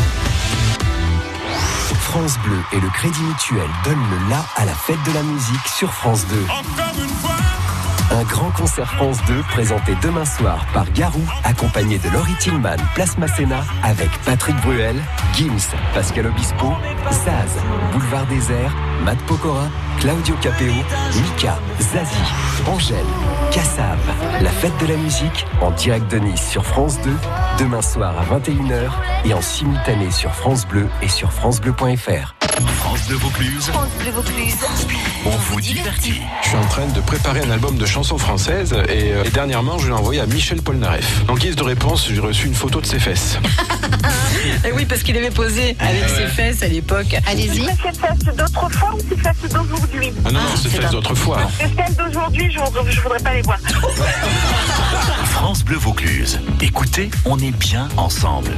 France 2.00 2.36
Bleu 2.42 2.58
et 2.72 2.80
le 2.80 2.88
Crédit 2.88 3.22
Mutuel 3.22 3.70
donnent 3.84 4.10
le 4.10 4.28
la 4.28 4.44
à 4.56 4.64
la 4.64 4.74
fête 4.74 4.98
de 5.06 5.12
la 5.12 5.22
musique 5.22 5.68
sur 5.68 5.92
France 5.92 6.26
2. 6.26 7.29
Un 8.12 8.24
grand 8.24 8.50
concert 8.50 8.90
France 8.92 9.18
2 9.28 9.40
présenté 9.50 9.94
demain 10.02 10.24
soir 10.24 10.66
par 10.74 10.90
Garou, 10.92 11.22
accompagné 11.44 11.98
de 11.98 12.08
Laurie 12.10 12.34
Tillman, 12.40 12.76
Place 12.94 13.16
Masséna, 13.18 13.62
avec 13.84 14.10
Patrick 14.24 14.56
Bruel, 14.62 14.96
Gims, 15.34 15.74
Pascal 15.94 16.26
Obispo, 16.26 16.72
Zaz, 17.24 17.56
Boulevard 17.92 18.26
Désert, 18.26 18.74
Matt 19.04 19.18
Pokora, 19.26 19.68
Claudio 20.00 20.34
Capeo, 20.42 20.74
Mika, 21.22 21.56
Zazie, 21.78 22.49
Angèle, 22.68 22.96
Kassav. 23.52 23.98
La 24.42 24.50
fête 24.50 24.72
de 24.80 24.86
la 24.86 24.96
musique 24.96 25.46
en 25.60 25.70
direct 25.72 26.10
de 26.10 26.18
Nice 26.18 26.48
sur 26.50 26.64
France 26.64 26.98
2, 27.02 27.10
demain 27.58 27.82
soir 27.82 28.14
à 28.18 28.38
21h 28.38 28.90
et 29.24 29.34
en 29.34 29.40
simultané 29.40 30.10
sur 30.10 30.32
France 30.34 30.66
Bleu 30.66 30.86
et 31.02 31.08
sur 31.08 31.32
FranceBleu.fr. 31.32 32.34
France 32.76 33.06
Bleu 33.08 33.16
Vaucluse, 33.16 33.66
France 33.68 33.88
Bleu 34.00 34.10
Vaucluse. 34.10 34.56
on 35.26 35.30
vous 35.30 35.60
divertit. 35.60 36.20
Je 36.42 36.48
suis 36.48 36.56
en 36.58 36.66
train 36.66 36.86
de 36.86 37.00
préparer 37.00 37.40
un 37.40 37.50
album 37.50 37.76
de 37.76 37.86
chansons 37.86 38.18
françaises 38.18 38.74
et, 38.88 39.12
euh, 39.12 39.24
et 39.24 39.30
dernièrement 39.30 39.78
je 39.78 39.86
l'ai 39.86 39.92
envoyé 39.94 40.20
à 40.20 40.26
Michel 40.26 40.60
Polnareff. 40.60 41.24
En 41.28 41.34
guise 41.34 41.56
de 41.56 41.62
réponse, 41.62 42.06
j'ai 42.08 42.20
reçu 42.20 42.46
une 42.48 42.54
photo 42.54 42.80
de 42.80 42.86
ses 42.86 42.98
fesses. 42.98 43.38
Eh 44.64 44.72
oui, 44.72 44.86
parce 44.86 45.02
qu'il 45.02 45.16
avait 45.16 45.30
posé 45.30 45.76
avec 45.78 46.08
ses 46.08 46.26
fesses 46.26 46.62
à 46.62 46.68
l'époque. 46.68 47.14
Allez-y. 47.26 47.66
C'est 47.82 47.94
fesses 48.00 48.34
d'autrefois 48.36 48.94
ou 48.94 48.98
c'est 49.08 49.18
fesses 49.18 49.50
d'aujourd'hui? 49.52 50.12
Ah 50.24 50.30
non, 50.30 50.40
non, 50.40 50.46
c'est 50.56 50.68
fesses 50.70 50.90
d'autrefois. 50.90 51.40
Fesses 51.58 51.96
d'aujourd'hui, 51.96 52.49
je, 52.50 53.00
voudrais- 53.00 53.20
pas 53.20 53.34
les 53.34 53.42
voir. 53.42 53.58
France 55.24 55.64
Bleu 55.64 55.76
Vaucluse. 55.76 56.40
Écoutez, 56.60 57.10
on 57.24 57.38
est 57.38 57.56
bien 57.56 57.88
ensemble. 57.96 58.50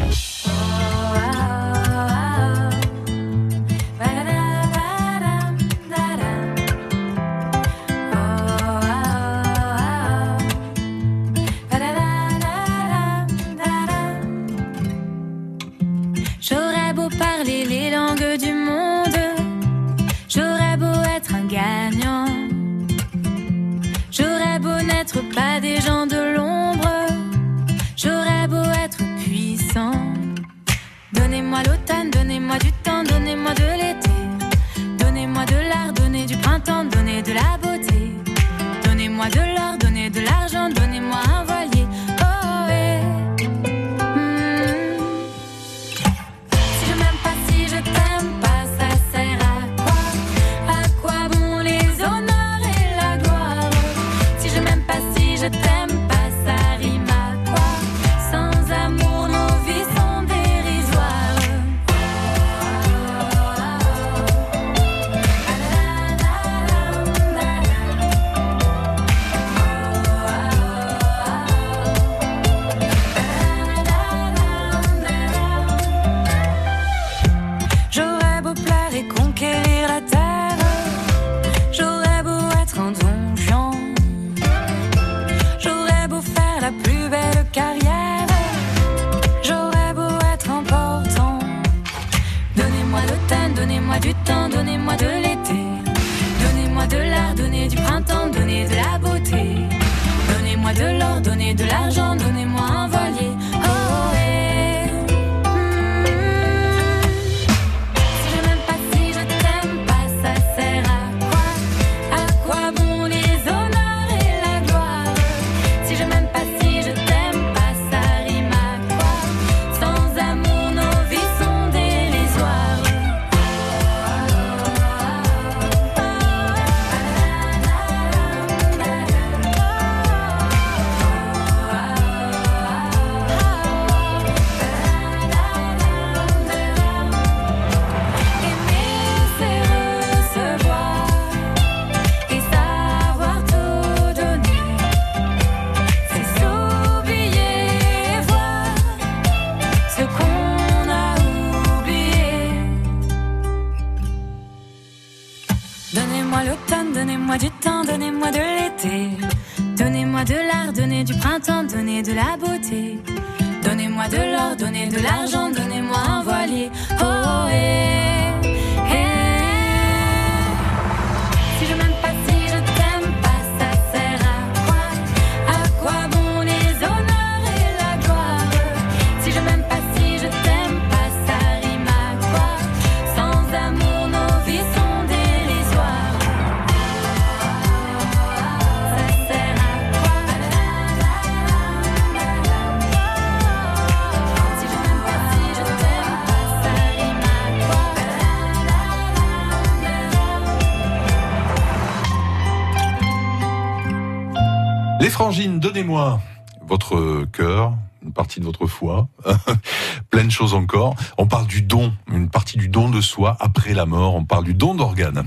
Les 205.12 205.14
frangines, 205.14 205.60
donnez-moi 205.60 206.22
votre 206.66 207.26
cœur, 207.26 207.74
une 208.02 208.14
partie 208.14 208.40
de 208.40 208.46
votre 208.46 208.66
foi, 208.66 209.08
plein 210.10 210.24
de 210.24 210.30
choses 210.30 210.54
encore. 210.54 210.96
On 211.18 211.26
parle 211.26 211.46
du 211.46 211.60
don, 211.60 211.92
une 212.10 212.30
partie 212.30 212.56
du 212.56 212.68
don 212.68 212.88
de 212.88 213.02
soi 213.02 213.36
après 213.38 213.74
la 213.74 213.84
mort. 213.84 214.14
On 214.14 214.24
parle 214.24 214.44
du 214.44 214.54
don 214.54 214.74
d'organes. 214.74 215.26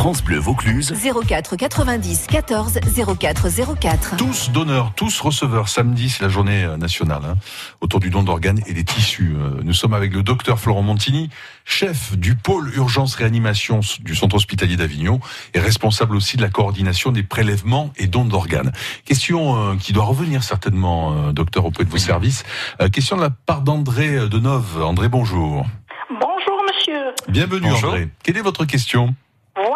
France 0.00 0.24
Bleu 0.24 0.38
Vaucluse. 0.38 0.94
04 1.28 1.56
90 1.56 2.26
14 2.28 2.80
04 3.18 3.48
04. 3.78 4.16
Tous 4.16 4.50
donneurs, 4.50 4.94
tous 4.96 5.20
receveurs. 5.20 5.68
Samedi, 5.68 6.08
c'est 6.08 6.22
la 6.22 6.30
journée 6.30 6.64
euh, 6.64 6.78
nationale 6.78 7.20
hein, 7.22 7.34
autour 7.82 8.00
du 8.00 8.08
don 8.08 8.22
d'organes 8.22 8.62
et 8.66 8.72
des 8.72 8.82
tissus. 8.82 9.36
Euh, 9.38 9.60
Nous 9.62 9.74
sommes 9.74 9.92
avec 9.92 10.14
le 10.14 10.22
docteur 10.22 10.58
Florent 10.58 10.80
Montini, 10.80 11.28
chef 11.66 12.16
du 12.16 12.34
pôle 12.34 12.72
urgence 12.76 13.14
réanimation 13.14 13.80
du 14.00 14.14
centre 14.14 14.36
hospitalier 14.36 14.76
d'Avignon 14.76 15.20
et 15.52 15.60
responsable 15.60 16.16
aussi 16.16 16.38
de 16.38 16.42
la 16.42 16.48
coordination 16.48 17.12
des 17.12 17.22
prélèvements 17.22 17.92
et 17.98 18.06
dons 18.06 18.24
d'organes. 18.24 18.72
Question 19.04 19.72
euh, 19.72 19.76
qui 19.76 19.92
doit 19.92 20.06
revenir 20.06 20.42
certainement, 20.42 21.12
euh, 21.12 21.32
docteur, 21.32 21.66
auprès 21.66 21.84
de 21.84 21.90
vos 21.90 21.98
services. 21.98 22.44
Euh, 22.80 22.88
question 22.88 23.18
de 23.18 23.20
la 23.20 23.28
part 23.28 23.60
d'André 23.60 24.30
Denove. 24.30 24.82
André, 24.82 25.10
bonjour. 25.10 25.66
Bonjour 26.08 26.64
monsieur. 26.66 27.12
Bienvenue 27.28 27.68
Bonjour. 27.68 27.90
André. 27.90 28.08
Quelle 28.22 28.38
est 28.38 28.42
votre 28.42 28.64
question? 28.64 29.14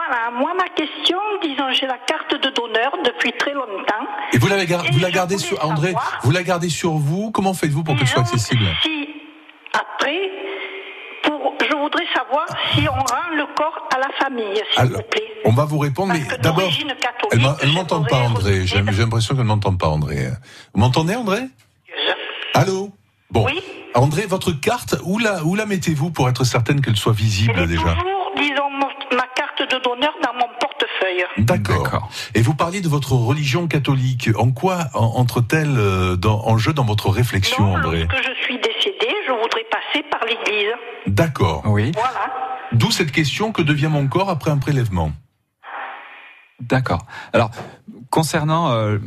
Voilà, 0.07 0.31
moi 0.38 0.53
ma 0.55 0.69
question, 0.69 1.19
disons, 1.43 1.71
j'ai 1.73 1.87
la 1.87 1.99
carte 1.99 2.33
de 2.35 2.51
donneur 2.51 2.93
depuis 3.05 3.33
très 3.38 3.53
longtemps. 3.53 4.07
Et 4.33 4.38
vous, 4.38 4.49
l'avez 4.49 4.67
gar- 4.67 4.85
vous 4.93 4.99
la 5.01 5.11
gardez 5.11 5.38
sur 5.38 5.64
André, 5.64 5.95
vous 6.23 6.31
la 6.31 6.43
gardez 6.43 6.69
sur 6.69 6.93
vous. 6.93 7.31
Comment 7.31 7.55
faites-vous 7.55 7.85
pour 7.85 7.97
qu'elle 7.97 8.07
soit 8.09 8.23
accessible 8.23 8.64
Si 8.83 9.09
après, 9.73 10.31
pour, 11.23 11.55
je 11.69 11.77
voudrais 11.77 12.05
savoir 12.14 12.47
si 12.75 12.87
on 12.88 12.93
rend 12.93 13.35
le 13.37 13.47
corps 13.55 13.88
à 13.95 13.99
la 13.99 14.09
famille, 14.19 14.61
s'il 14.73 14.81
Alors, 14.81 14.97
vous 14.99 15.09
plaît. 15.09 15.23
On 15.47 15.53
va 15.53 15.64
vous 15.64 15.79
répondre, 15.79 16.12
mais 16.12 16.37
d'abord, 16.38 16.69
elle 17.33 17.40
elle 17.62 17.73
m'entend 17.73 18.03
pas, 18.05 18.19
André. 18.19 18.67
J'ai 18.67 18.83
l'impression 18.83 19.35
qu'elle 19.37 19.45
m'entend 19.45 19.75
pas, 19.77 19.88
André. 19.88 20.27
Vous 20.75 20.81
m'entendez, 20.81 21.14
André? 21.14 21.40
Allô? 22.55 22.90
Bon. 23.31 23.47
André, 23.95 24.27
votre 24.27 24.53
carte, 24.53 24.97
où 25.05 25.19
la, 25.19 25.43
où 25.45 25.55
la 25.55 25.67
mettez-vous 25.67 26.11
pour 26.11 26.29
être 26.29 26.45
certaine 26.45 26.81
qu'elle 26.81 26.97
soit 26.97 27.12
visible 27.12 27.67
déjà? 27.67 27.83
toujours, 27.95 28.33
disons, 28.37 28.71
mon- 28.71 29.17
ma 29.17 29.27
carte 29.37 29.61
de 29.62 29.79
donneur 29.83 30.12
dans 30.23 30.35
mon 30.35 30.49
D'accord. 31.38 32.09
Et 32.35 32.42
vous 32.42 32.55
parliez 32.55 32.81
de 32.81 32.88
votre 32.88 33.12
religion 33.12 33.66
catholique. 33.66 34.31
En 34.37 34.50
quoi 34.53 34.87
en- 34.94 35.12
entre-t-elle 35.16 35.74
euh, 35.77 36.16
dans- 36.16 36.46
en 36.46 36.57
jeu 36.59 36.72
dans 36.72 36.85
votre 36.85 37.11
réflexion, 37.11 37.74
André 37.74 38.07
Que 38.09 38.16
je 38.16 38.35
suis 38.44 38.57
décédé, 38.59 39.09
je 39.27 39.33
voudrais 39.33 39.64
passer 39.70 40.05
par 40.11 40.20
l'église. 40.24 40.72
D'accord. 41.07 41.62
Oui. 41.66 41.92
Voilà. 41.94 42.33
D'où 42.72 42.90
cette 42.90 43.12
question 43.12 43.53
que 43.53 43.62
devient 43.62 43.88
mon 43.90 44.07
corps 44.09 44.31
après 44.31 44.50
un 44.50 44.59
prélèvement 44.59 45.12
D'accord. 46.61 47.05
Alors, 47.33 47.50
concernant 48.11 48.70
euh, 48.72 48.98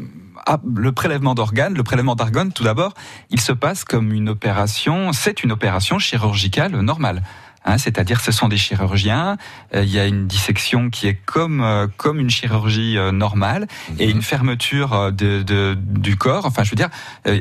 ah, 0.45 0.59
le 0.75 0.91
prélèvement 0.91 1.33
d'organes, 1.33 1.73
le 1.75 1.83
prélèvement 1.83 2.15
d'organes, 2.15 2.51
tout 2.51 2.63
d'abord, 2.63 2.93
il 3.29 3.39
se 3.41 3.51
passe 3.53 3.83
comme 3.83 4.11
une 4.13 4.29
opération, 4.29 5.11
c'est 5.13 5.43
une 5.43 5.51
opération 5.51 5.97
chirurgicale 5.97 6.71
normale. 6.81 7.23
Hein, 7.67 7.77
C'est-à-dire, 7.77 8.21
ce 8.21 8.31
sont 8.31 8.47
des 8.47 8.57
chirurgiens. 8.57 9.37
euh, 9.75 9.83
Il 9.83 9.89
y 9.91 9.99
a 9.99 10.05
une 10.07 10.25
dissection 10.25 10.89
qui 10.89 11.07
est 11.07 11.15
comme 11.25 11.61
euh, 11.61 11.87
comme 11.97 12.19
une 12.19 12.29
chirurgie 12.29 12.97
euh, 12.97 13.11
normale 13.11 13.67
et 13.99 14.09
une 14.09 14.21
fermeture 14.21 15.11
de, 15.11 15.43
de- 15.43 15.77
du 15.77 16.15
corps. 16.15 16.45
Enfin, 16.45 16.63
je 16.63 16.69
veux 16.71 16.75
dire, 16.77 16.89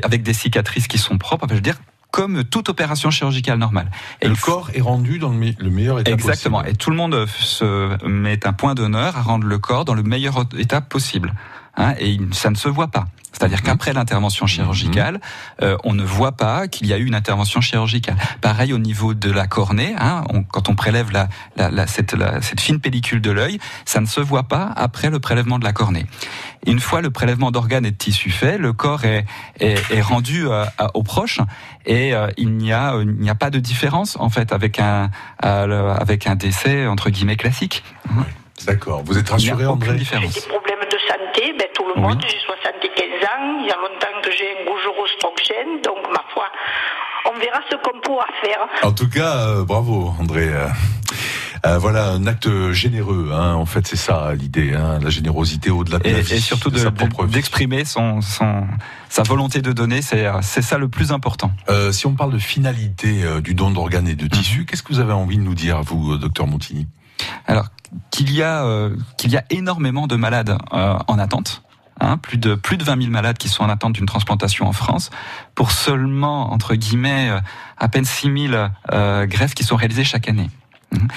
avec 0.03 0.21
des 0.23 0.33
cicatrices 0.33 0.87
qui 0.87 0.97
sont 0.97 1.17
propres. 1.17 1.45
Enfin, 1.45 1.53
je 1.55 1.59
veux 1.59 1.61
dire, 1.61 1.77
comme 2.11 2.43
toute 2.43 2.67
opération 2.69 3.09
chirurgicale 3.11 3.57
normale. 3.57 3.89
Et 4.21 4.27
le 4.27 4.35
corps 4.35 4.69
est 4.73 4.81
rendu 4.81 5.17
dans 5.19 5.29
le, 5.29 5.35
me- 5.37 5.53
le 5.59 5.69
meilleur 5.69 5.99
état 5.99 6.11
Exactement. 6.11 6.63
Et 6.63 6.73
tout 6.73 6.89
le 6.89 6.95
monde 6.95 7.25
se 7.39 8.05
met 8.05 8.45
un 8.45 8.53
point 8.53 8.75
d'honneur 8.75 9.17
à 9.17 9.21
rendre 9.21 9.45
le 9.47 9.57
corps 9.59 9.85
dans 9.85 9.93
le 9.93 10.03
meilleur 10.03 10.45
état 10.57 10.81
possible. 10.81 11.33
Hein, 11.77 11.93
et 11.99 12.17
ça 12.31 12.49
ne 12.49 12.55
se 12.55 12.67
voit 12.69 12.87
pas. 12.87 13.05
C'est-à-dire 13.33 13.61
qu'après 13.61 13.93
l'intervention 13.93 14.47
chirurgicale, 14.47 15.21
euh, 15.61 15.77
on 15.83 15.93
ne 15.93 16.03
voit 16.03 16.31
pas 16.31 16.67
qu'il 16.67 16.87
y 16.87 16.93
a 16.93 16.97
eu 16.97 17.05
une 17.05 17.13
intervention 17.13 17.61
chirurgicale. 17.61 18.15
Pareil 18.41 18.73
au 18.73 18.79
niveau 18.79 19.13
de 19.13 19.29
la 19.29 19.45
cornée, 19.45 19.93
hein, 19.99 20.23
on- 20.33 20.41
quand 20.41 20.69
on 20.69 20.75
prélève 20.75 21.11
la, 21.11 21.27
la- 21.55 21.69
la- 21.69 21.85
cette, 21.85 22.13
la- 22.13 22.41
cette 22.41 22.59
fine 22.61 22.79
pellicule 22.79 23.21
de 23.21 23.29
l'œil, 23.29 23.59
ça 23.85 23.99
ne 24.01 24.07
se 24.07 24.19
voit 24.21 24.47
pas 24.47 24.73
après 24.75 25.11
le 25.11 25.19
prélèvement 25.19 25.59
de 25.59 25.65
la 25.65 25.71
cornée. 25.71 26.07
Une 26.65 26.79
fois 26.79 27.01
le 27.01 27.11
prélèvement 27.11 27.51
d'organes 27.51 27.85
et 27.85 27.91
de 27.91 27.95
tissus 27.97 28.31
fait, 28.31 28.57
le 28.57 28.73
corps 28.73 29.05
est, 29.05 29.25
est, 29.59 29.79
est 29.91 30.01
rendu 30.01 30.47
euh, 30.47 30.65
à- 30.79 30.95
aux 30.95 31.03
proches 31.03 31.39
et 31.85 32.15
euh, 32.15 32.29
il 32.37 32.53
n'y 32.57 32.73
a 32.73 32.95
il 32.99 33.11
n'y 33.19 33.29
a 33.29 33.35
pas 33.35 33.51
de 33.51 33.59
différence 33.59 34.17
en 34.19 34.31
fait 34.31 34.51
avec 34.51 34.79
un 34.79 35.11
le- 35.43 35.91
avec 35.91 36.25
un 36.25 36.35
décès 36.35 36.87
entre 36.87 37.11
guillemets 37.11 37.35
classique. 37.37 37.83
D'accord. 38.65 39.03
Vous 39.05 39.19
êtes 39.19 39.29
rassuré, 39.29 39.67
André? 39.67 39.93
différence. 39.95 40.47
Santé, 41.37 41.53
ben, 41.57 41.67
tout 41.73 41.83
le 41.95 42.01
monde, 42.01 42.19
j'ai 42.27 42.37
75 42.39 43.03
ans, 43.25 43.59
il 43.61 43.67
y 43.67 43.71
a 43.71 43.75
longtemps 43.75 44.21
que 44.23 44.31
j'ai 44.31 44.49
un 44.59 44.65
gaugerostroxène, 44.65 45.81
donc 45.83 45.97
ma 46.11 46.23
foi, 46.33 46.45
on 47.25 47.37
verra 47.39 47.59
ce 47.69 47.75
qu'on 47.77 47.99
pourra 48.01 48.25
faire. 48.43 48.59
En 48.83 48.91
tout 48.91 49.09
cas, 49.09 49.35
euh, 49.47 49.63
bravo, 49.63 50.13
André. 50.19 50.47
Euh, 50.49 50.67
euh, 51.65 51.77
voilà 51.79 52.09
un 52.11 52.27
acte 52.27 52.47
généreux. 52.71 53.31
Hein. 53.33 53.55
En 53.55 53.65
fait, 53.65 53.85
c'est 53.87 53.95
ça 53.97 54.31
l'idée, 54.35 54.73
hein, 54.75 54.99
la 55.01 55.09
générosité 55.09 55.69
au-delà 55.71 55.97
de 55.99 56.07
Et, 56.07 56.11
la 56.13 56.19
vie, 56.21 56.35
et 56.35 56.39
surtout 56.39 56.69
de 56.69 56.75
de- 56.75 56.79
sa 56.79 56.91
de- 56.91 56.95
propre 56.95 57.25
vie. 57.25 57.33
d'exprimer 57.33 57.83
son, 57.83 58.21
son 58.21 58.65
sa 59.09 59.23
volonté 59.23 59.61
de 59.61 59.71
donner, 59.73 60.01
c'est 60.03 60.27
c'est 60.41 60.61
ça 60.61 60.77
le 60.77 60.87
plus 60.87 61.11
important. 61.11 61.51
Euh, 61.69 61.91
si 61.91 62.05
on 62.05 62.13
parle 62.13 62.31
de 62.33 62.37
finalité 62.37 63.23
euh, 63.23 63.41
du 63.41 63.53
don 63.55 63.71
d'organes 63.71 64.07
et 64.07 64.11
Mhm. 64.11 64.17
de 64.17 64.27
tissus, 64.27 64.65
qu'est-ce 64.65 64.83
que 64.83 64.93
vous 64.93 64.99
avez 64.99 65.13
envie 65.13 65.37
de 65.37 65.43
nous 65.43 65.55
dire, 65.55 65.81
vous, 65.81 66.17
docteur 66.17 66.45
Montini 66.47 66.85
Alors 67.45 67.67
qu'il 68.11 68.33
y 68.33 68.43
a 68.43 68.65
euh, 68.65 68.95
qu'il 69.17 69.31
y 69.31 69.37
a 69.37 69.43
énormément 69.49 70.07
de 70.07 70.15
malades 70.15 70.57
euh, 70.73 70.97
en 71.07 71.19
attente. 71.19 71.63
Hein, 71.99 72.17
plus 72.17 72.37
de 72.37 72.53
plus 72.53 72.77
de 72.77 72.83
20 72.83 73.01
000 73.01 73.11
malades 73.11 73.37
qui 73.39 73.49
sont 73.49 73.63
en 73.63 73.69
attente 73.69 73.93
d'une 73.93 74.05
transplantation 74.05 74.67
en 74.67 74.73
France, 74.73 75.09
pour 75.55 75.71
seulement 75.71 76.53
entre 76.53 76.75
guillemets 76.75 77.29
euh, 77.31 77.39
à 77.77 77.87
peine 77.87 78.05
6 78.05 78.49
000 78.49 78.67
euh, 78.91 79.25
greffes 79.25 79.55
qui 79.55 79.63
sont 79.63 79.75
réalisées 79.75 80.03
chaque 80.03 80.29
année. 80.29 80.49
Mhm. 80.91 81.07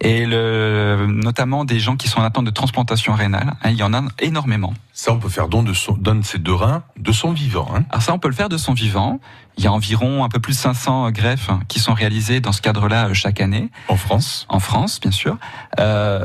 Et 0.00 0.24
le, 0.24 1.06
notamment 1.08 1.66
des 1.66 1.78
gens 1.78 1.96
qui 1.96 2.08
sont 2.08 2.20
en 2.20 2.24
attente 2.24 2.46
de 2.46 2.50
transplantation 2.50 3.12
rénale, 3.12 3.52
hein, 3.62 3.70
il 3.70 3.76
y 3.76 3.82
en 3.82 3.92
a 3.92 4.02
énormément. 4.18 4.72
Ça, 5.02 5.12
on 5.12 5.18
peut 5.18 5.30
faire 5.30 5.48
don 5.48 5.62
de, 5.62 5.72
son, 5.72 5.94
don 5.94 6.16
de 6.16 6.22
ses 6.26 6.36
deux 6.36 6.52
reins 6.52 6.82
de 6.98 7.10
son 7.10 7.32
vivant. 7.32 7.66
Hein. 7.74 7.84
Alors 7.88 8.02
ça, 8.02 8.12
on 8.12 8.18
peut 8.18 8.28
le 8.28 8.34
faire 8.34 8.50
de 8.50 8.58
son 8.58 8.74
vivant. 8.74 9.18
Il 9.56 9.64
y 9.64 9.66
a 9.66 9.72
environ 9.72 10.24
un 10.24 10.28
peu 10.28 10.40
plus 10.40 10.52
de 10.52 10.58
500 10.58 11.10
greffes 11.10 11.50
qui 11.68 11.80
sont 11.80 11.92
réalisées 11.94 12.40
dans 12.40 12.52
ce 12.52 12.60
cadre-là 12.62 13.08
euh, 13.08 13.14
chaque 13.14 13.40
année. 13.40 13.70
En 13.88 13.96
France 13.96 14.46
En 14.50 14.60
France, 14.60 15.00
bien 15.00 15.10
sûr. 15.10 15.38
Euh, 15.78 16.22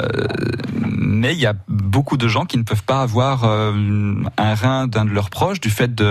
mais 0.73 1.33
il 1.33 1.39
y 1.39 1.45
a 1.45 1.53
beaucoup 1.69 2.17
de 2.17 2.27
gens 2.27 2.43
qui 2.45 2.57
ne 2.57 2.63
peuvent 2.63 2.83
pas 2.83 3.01
avoir 3.01 3.45
euh, 3.45 3.73
un 4.37 4.55
rein 4.55 4.87
d'un 4.87 5.05
de 5.05 5.09
leurs 5.09 5.29
proches 5.29 5.59
du 5.61 5.69
fait 5.69 6.01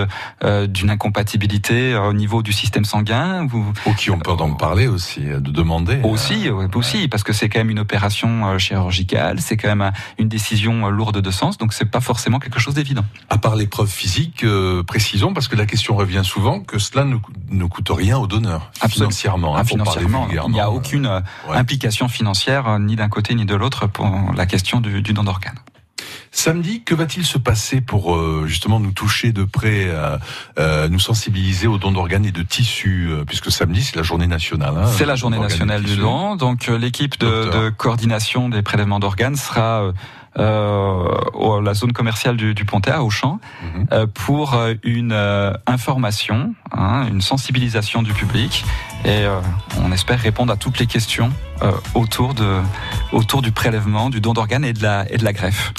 euh, 0.43 0.67
d'une 0.67 0.89
incompatibilité 0.89 1.93
euh, 1.93 2.09
au 2.09 2.13
niveau 2.13 2.41
du 2.43 2.51
système 2.51 2.85
sanguin. 2.85 3.47
Ou, 3.53 3.63
Ou 3.87 3.93
qui 3.93 4.09
ont 4.11 4.19
peur 4.19 4.37
d'en 4.37 4.51
parler 4.53 4.87
aussi, 4.87 5.29
euh, 5.29 5.39
de 5.39 5.51
demander. 5.51 5.99
Aussi, 6.03 6.49
aussi, 6.73 7.07
parce 7.07 7.23
que 7.23 7.33
c'est 7.33 7.47
quand 7.49 7.59
même 7.59 7.69
une 7.69 7.79
opération 7.79 8.57
chirurgicale, 8.59 9.39
c'est 9.39 9.57
quand 9.57 9.69
même 9.69 9.81
un- 9.81 9.93
une 10.19 10.27
décision 10.29 10.89
lourde 10.89 11.21
de 11.21 11.31
sens, 11.31 11.57
donc 11.57 11.73
c'est 11.73 11.85
pas 11.85 12.01
forcément 12.01 12.39
quelque 12.39 12.54
chose 12.59 12.73
d'évident. 12.75 13.05
À 13.29 13.37
part 13.37 13.55
l'épreuve 13.55 13.89
physique, 13.89 14.43
euh, 14.43 14.83
précisons, 14.83 15.33
parce 15.33 15.47
que 15.47 15.55
la 15.55 15.65
question 15.65 15.95
revient 15.95 16.21
souvent, 16.23 16.59
que 16.59 16.79
cela 16.79 17.05
ne, 17.05 17.65
coûte 17.65 17.89
rien 17.89 18.17
au 18.17 18.27
donneur, 18.27 18.71
Absolument. 18.81 19.09
financièrement. 19.11 19.55
hein, 19.55 19.59
Ah, 19.61 19.65
financièrement, 19.65 20.27
il 20.31 20.51
n'y 20.51 20.59
a 20.59 20.69
aucune 20.71 21.05
euh, 21.05 21.19
Ouais. 21.49 21.57
implication 21.57 22.07
financière 22.07 22.67
euh, 22.67 22.79
ni 22.79 22.95
d'un 22.95 23.09
côté 23.09 23.35
ni 23.35 23.45
de 23.45 23.55
l'autre 23.55 23.87
pour 23.87 24.07
la 24.35 24.45
question 24.45 24.81
du, 24.81 25.01
du 25.01 25.13
don 25.13 25.23
d'organes. 25.23 25.59
Samedi, 26.31 26.83
que 26.83 26.93
va-t-il 26.93 27.25
se 27.25 27.37
passer 27.37 27.79
pour 27.79 28.13
euh, 28.15 28.43
justement 28.45 28.81
nous 28.81 28.91
toucher 28.91 29.31
de 29.31 29.45
près, 29.45 29.85
euh, 29.87 30.17
euh, 30.59 30.89
nous 30.89 30.99
sensibiliser 30.99 31.67
aux 31.67 31.77
dons 31.77 31.93
d'organes 31.93 32.25
et 32.25 32.33
de 32.33 32.43
tissus, 32.43 33.09
puisque 33.25 33.49
samedi 33.51 33.81
c'est 33.83 33.95
la 33.95 34.03
journée 34.03 34.27
nationale. 34.27 34.73
hein, 34.77 34.87
C'est 34.87 35.05
la 35.05 35.15
journée 35.15 35.39
nationale 35.39 35.83
du 35.83 35.95
don, 35.95 36.35
donc 36.35 36.67
l'équipe 36.67 37.17
de, 37.19 37.25
de 37.53 37.69
coordination 37.69 38.49
des 38.49 38.61
prélèvements 38.63 38.99
d'organes 38.99 39.37
sera 39.37 39.93
euh, 40.37 41.61
la 41.63 41.73
zone 41.73 41.93
commerciale 41.93 42.37
du, 42.37 42.53
du 42.53 42.65
Pontet 42.65 42.91
à 42.91 43.03
Auchan 43.03 43.39
euh, 43.91 44.05
pour 44.13 44.53
euh, 44.53 44.73
une 44.83 45.11
euh, 45.13 45.53
information, 45.65 46.53
hein, 46.71 47.07
une 47.07 47.21
sensibilisation 47.21 48.01
du 48.03 48.13
public. 48.13 48.65
Et 49.05 49.25
on 49.83 49.91
espère 49.91 50.19
répondre 50.19 50.51
à 50.51 50.57
toutes 50.57 50.79
les 50.79 50.87
questions 50.87 51.31
autour 51.93 52.33
de 52.33 52.59
autour 53.11 53.43
du 53.43 53.51
prélèvement, 53.51 54.09
du 54.09 54.19
don 54.19 54.33
d'organes 54.33 54.65
et 54.65 54.73
de 54.73 54.81
la 54.81 55.05
et 55.11 55.17
de 55.17 55.23
la 55.23 55.31
greffe. 55.31 55.73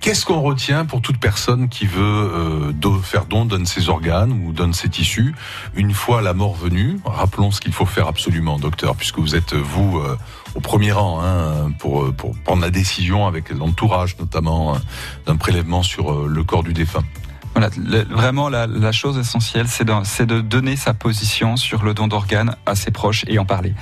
Qu'est-ce 0.00 0.24
qu'on 0.26 0.40
retient 0.40 0.84
pour 0.84 1.00
toute 1.00 1.18
personne 1.18 1.68
qui 1.68 1.86
veut 1.86 2.02
euh, 2.02 2.72
do- 2.72 3.00
faire 3.00 3.24
don, 3.24 3.44
donne 3.44 3.66
ses 3.66 3.88
organes 3.88 4.32
ou 4.32 4.52
donne 4.52 4.72
ses 4.72 4.88
tissus 4.88 5.34
une 5.74 5.92
fois 5.94 6.22
la 6.22 6.32
mort 6.34 6.54
venue? 6.54 6.98
Rappelons 7.04 7.50
ce 7.50 7.60
qu'il 7.60 7.72
faut 7.72 7.86
faire 7.86 8.06
absolument, 8.08 8.58
docteur, 8.58 8.94
puisque 8.96 9.18
vous 9.18 9.34
êtes 9.36 9.54
vous 9.54 9.98
euh, 9.98 10.16
au 10.56 10.60
premier 10.60 10.92
rang 10.92 11.20
hein, 11.22 11.70
pour, 11.78 12.12
pour 12.14 12.34
prendre 12.44 12.62
la 12.62 12.70
décision 12.70 13.26
avec 13.26 13.50
l'entourage 13.50 14.16
notamment 14.18 14.74
euh, 14.74 14.78
d'un 15.26 15.36
prélèvement 15.36 15.82
sur 15.82 16.10
euh, 16.10 16.26
le 16.28 16.42
corps 16.44 16.62
du 16.62 16.72
défunt. 16.72 17.04
Voilà, 17.54 17.70
vraiment 18.10 18.50
la, 18.50 18.92
chose 18.92 19.16
essentielle, 19.16 19.66
c'est 19.66 19.84
de, 19.84 19.92
c'est 20.04 20.26
de 20.26 20.42
donner 20.42 20.76
sa 20.76 20.92
position 20.92 21.56
sur 21.56 21.84
le 21.84 21.94
don 21.94 22.06
d'organes 22.06 22.54
à 22.66 22.74
ses 22.74 22.90
proches 22.90 23.24
et 23.28 23.38
en 23.38 23.46
parler. 23.46 23.74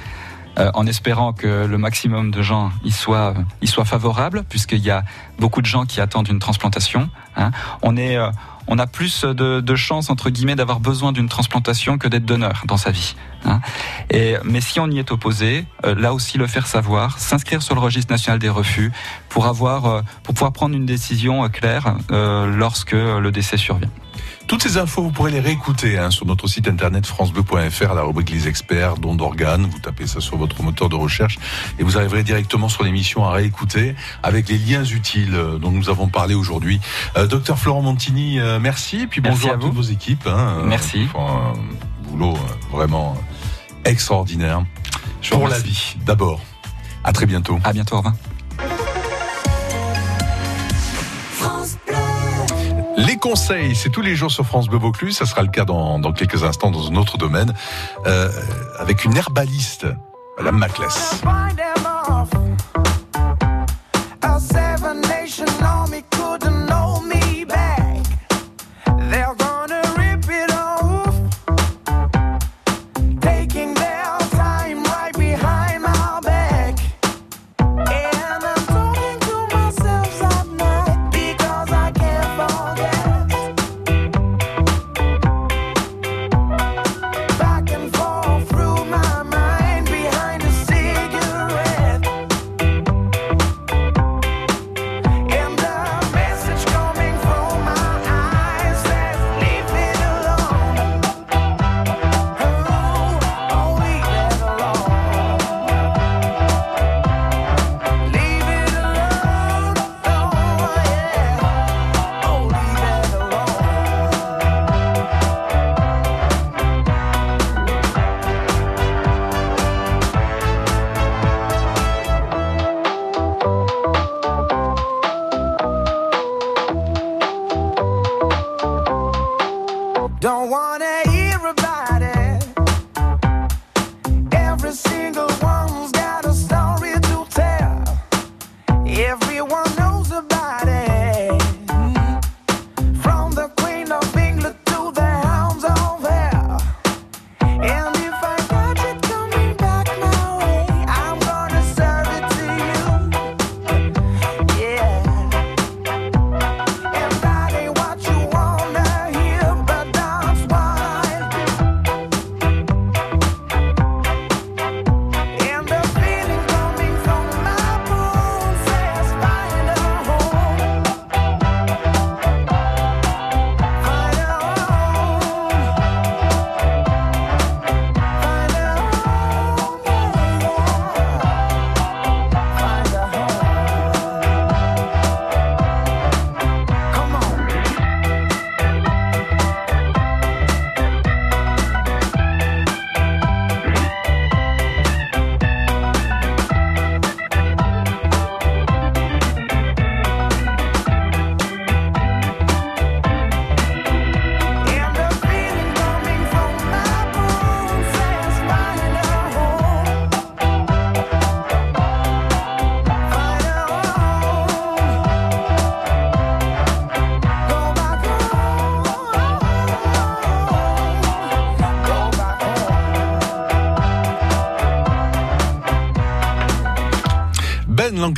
Euh, 0.60 0.70
en 0.74 0.86
espérant 0.86 1.32
que 1.32 1.66
le 1.66 1.78
maximum 1.78 2.30
de 2.30 2.40
gens 2.40 2.70
y 2.84 2.92
soient, 2.92 3.34
y 3.60 3.66
soient 3.66 3.84
favorables, 3.84 4.44
puisqu'il 4.48 4.78
y 4.78 4.90
a 4.90 5.02
beaucoup 5.40 5.60
de 5.60 5.66
gens 5.66 5.86
qui 5.86 6.00
attendent 6.00 6.28
une 6.28 6.38
transplantation. 6.38 7.10
hein. 7.36 7.50
On 7.82 7.96
est, 7.96 8.16
euh, 8.16 8.30
on 8.66 8.78
a 8.78 8.86
plus 8.86 9.24
de, 9.24 9.60
de 9.60 9.74
chances 9.76 10.10
entre 10.10 10.30
guillemets 10.30 10.56
d'avoir 10.56 10.80
besoin 10.80 11.12
d'une 11.12 11.28
transplantation 11.28 11.98
que 11.98 12.08
d'être 12.08 12.24
donneur 12.24 12.62
dans 12.66 12.76
sa 12.76 12.90
vie. 12.90 13.14
hein. 13.44 13.60
Et 14.10 14.36
mais 14.44 14.60
si 14.60 14.80
on 14.80 14.90
y 14.90 14.98
est 14.98 15.10
opposé, 15.10 15.66
euh, 15.84 15.94
là 15.94 16.12
aussi 16.14 16.38
le 16.38 16.46
faire 16.46 16.66
savoir, 16.66 17.18
s'inscrire 17.18 17.62
sur 17.62 17.74
le 17.74 17.80
registre 17.80 18.12
national 18.12 18.38
des 18.38 18.48
refus 18.48 18.92
pour 19.28 19.46
avoir, 19.46 19.86
euh, 19.86 20.02
pour 20.22 20.34
pouvoir 20.34 20.52
prendre 20.52 20.74
une 20.74 20.86
décision 20.86 21.44
euh, 21.44 21.48
claire 21.48 21.96
lorsque 22.10 22.92
le 22.92 23.30
décès 23.30 23.56
survient. 23.56 23.90
Toutes 24.46 24.62
ces 24.62 24.76
infos, 24.76 25.02
vous 25.02 25.10
pourrez 25.10 25.30
les 25.30 25.40
réécouter 25.40 25.98
hein, 25.98 26.10
sur 26.10 26.26
notre 26.26 26.46
site 26.48 26.68
internet 26.68 27.06
francebleu.fr, 27.06 27.94
la 27.94 28.02
rubrique 28.02 28.30
Les 28.30 28.46
Experts, 28.46 28.96
don 28.98 29.14
d'organes. 29.14 29.66
Vous 29.66 29.78
tapez 29.78 30.06
ça 30.06 30.20
sur 30.20 30.36
votre 30.36 30.62
moteur 30.62 30.88
de 30.90 30.94
recherche 30.94 31.38
et 31.78 31.82
vous 31.82 31.96
arriverez 31.96 32.22
directement 32.22 32.68
sur 32.68 32.84
l'émission 32.84 33.24
à 33.24 33.32
réécouter 33.32 33.94
avec 34.22 34.48
les 34.48 34.58
liens 34.58 34.84
utiles 34.84 35.34
euh, 35.34 35.58
dont 35.58 35.70
nous 35.70 35.88
avons 35.88 36.08
parlé 36.08 36.34
aujourd'hui. 36.34 36.78
Euh, 37.16 37.26
Docteur 37.26 37.58
Florent 37.58 37.80
Montini, 37.82 38.38
euh, 38.38 38.60
merci. 38.60 39.00
Et 39.00 39.06
puis 39.06 39.22
Merci 39.22 39.38
bonjour 39.40 39.50
à 39.50 39.54
à, 39.54 39.56
vous. 39.56 39.66
toutes 39.68 39.76
vos 39.76 39.82
équipes. 39.92 40.26
hein, 40.26 40.58
euh, 40.60 40.66
Merci. 40.66 41.08
un 41.18 41.54
boulot 42.10 42.34
euh, 42.34 42.76
vraiment 42.76 43.16
extraordinaire. 43.84 44.62
Je 45.22 45.30
vous 45.30 45.38
Pour 45.40 45.48
la 45.48 45.58
vie, 45.58 45.96
d'abord. 46.04 46.40
À 47.02 47.12
très 47.12 47.26
bientôt. 47.26 47.58
À 47.64 47.72
bientôt, 47.72 47.94
au 47.94 47.98
revoir. 47.98 48.14
Les 52.96 53.16
conseils, 53.16 53.74
c'est 53.74 53.90
tous 53.90 54.02
les 54.02 54.14
jours 54.14 54.30
sur 54.30 54.46
France 54.46 54.68
Bleu 54.68 54.78
Vaucluse. 54.78 55.16
Ça 55.16 55.26
sera 55.26 55.42
le 55.42 55.48
cas 55.48 55.64
dans, 55.64 56.00
quelques 56.12 56.44
instants 56.44 56.70
dans 56.70 56.90
un 56.90 56.96
autre 56.96 57.18
domaine, 57.18 57.52
euh, 58.06 58.30
avec 58.78 59.04
une 59.04 59.16
herbaliste, 59.16 59.86
Madame 60.38 60.58
Maclès. 60.58 61.22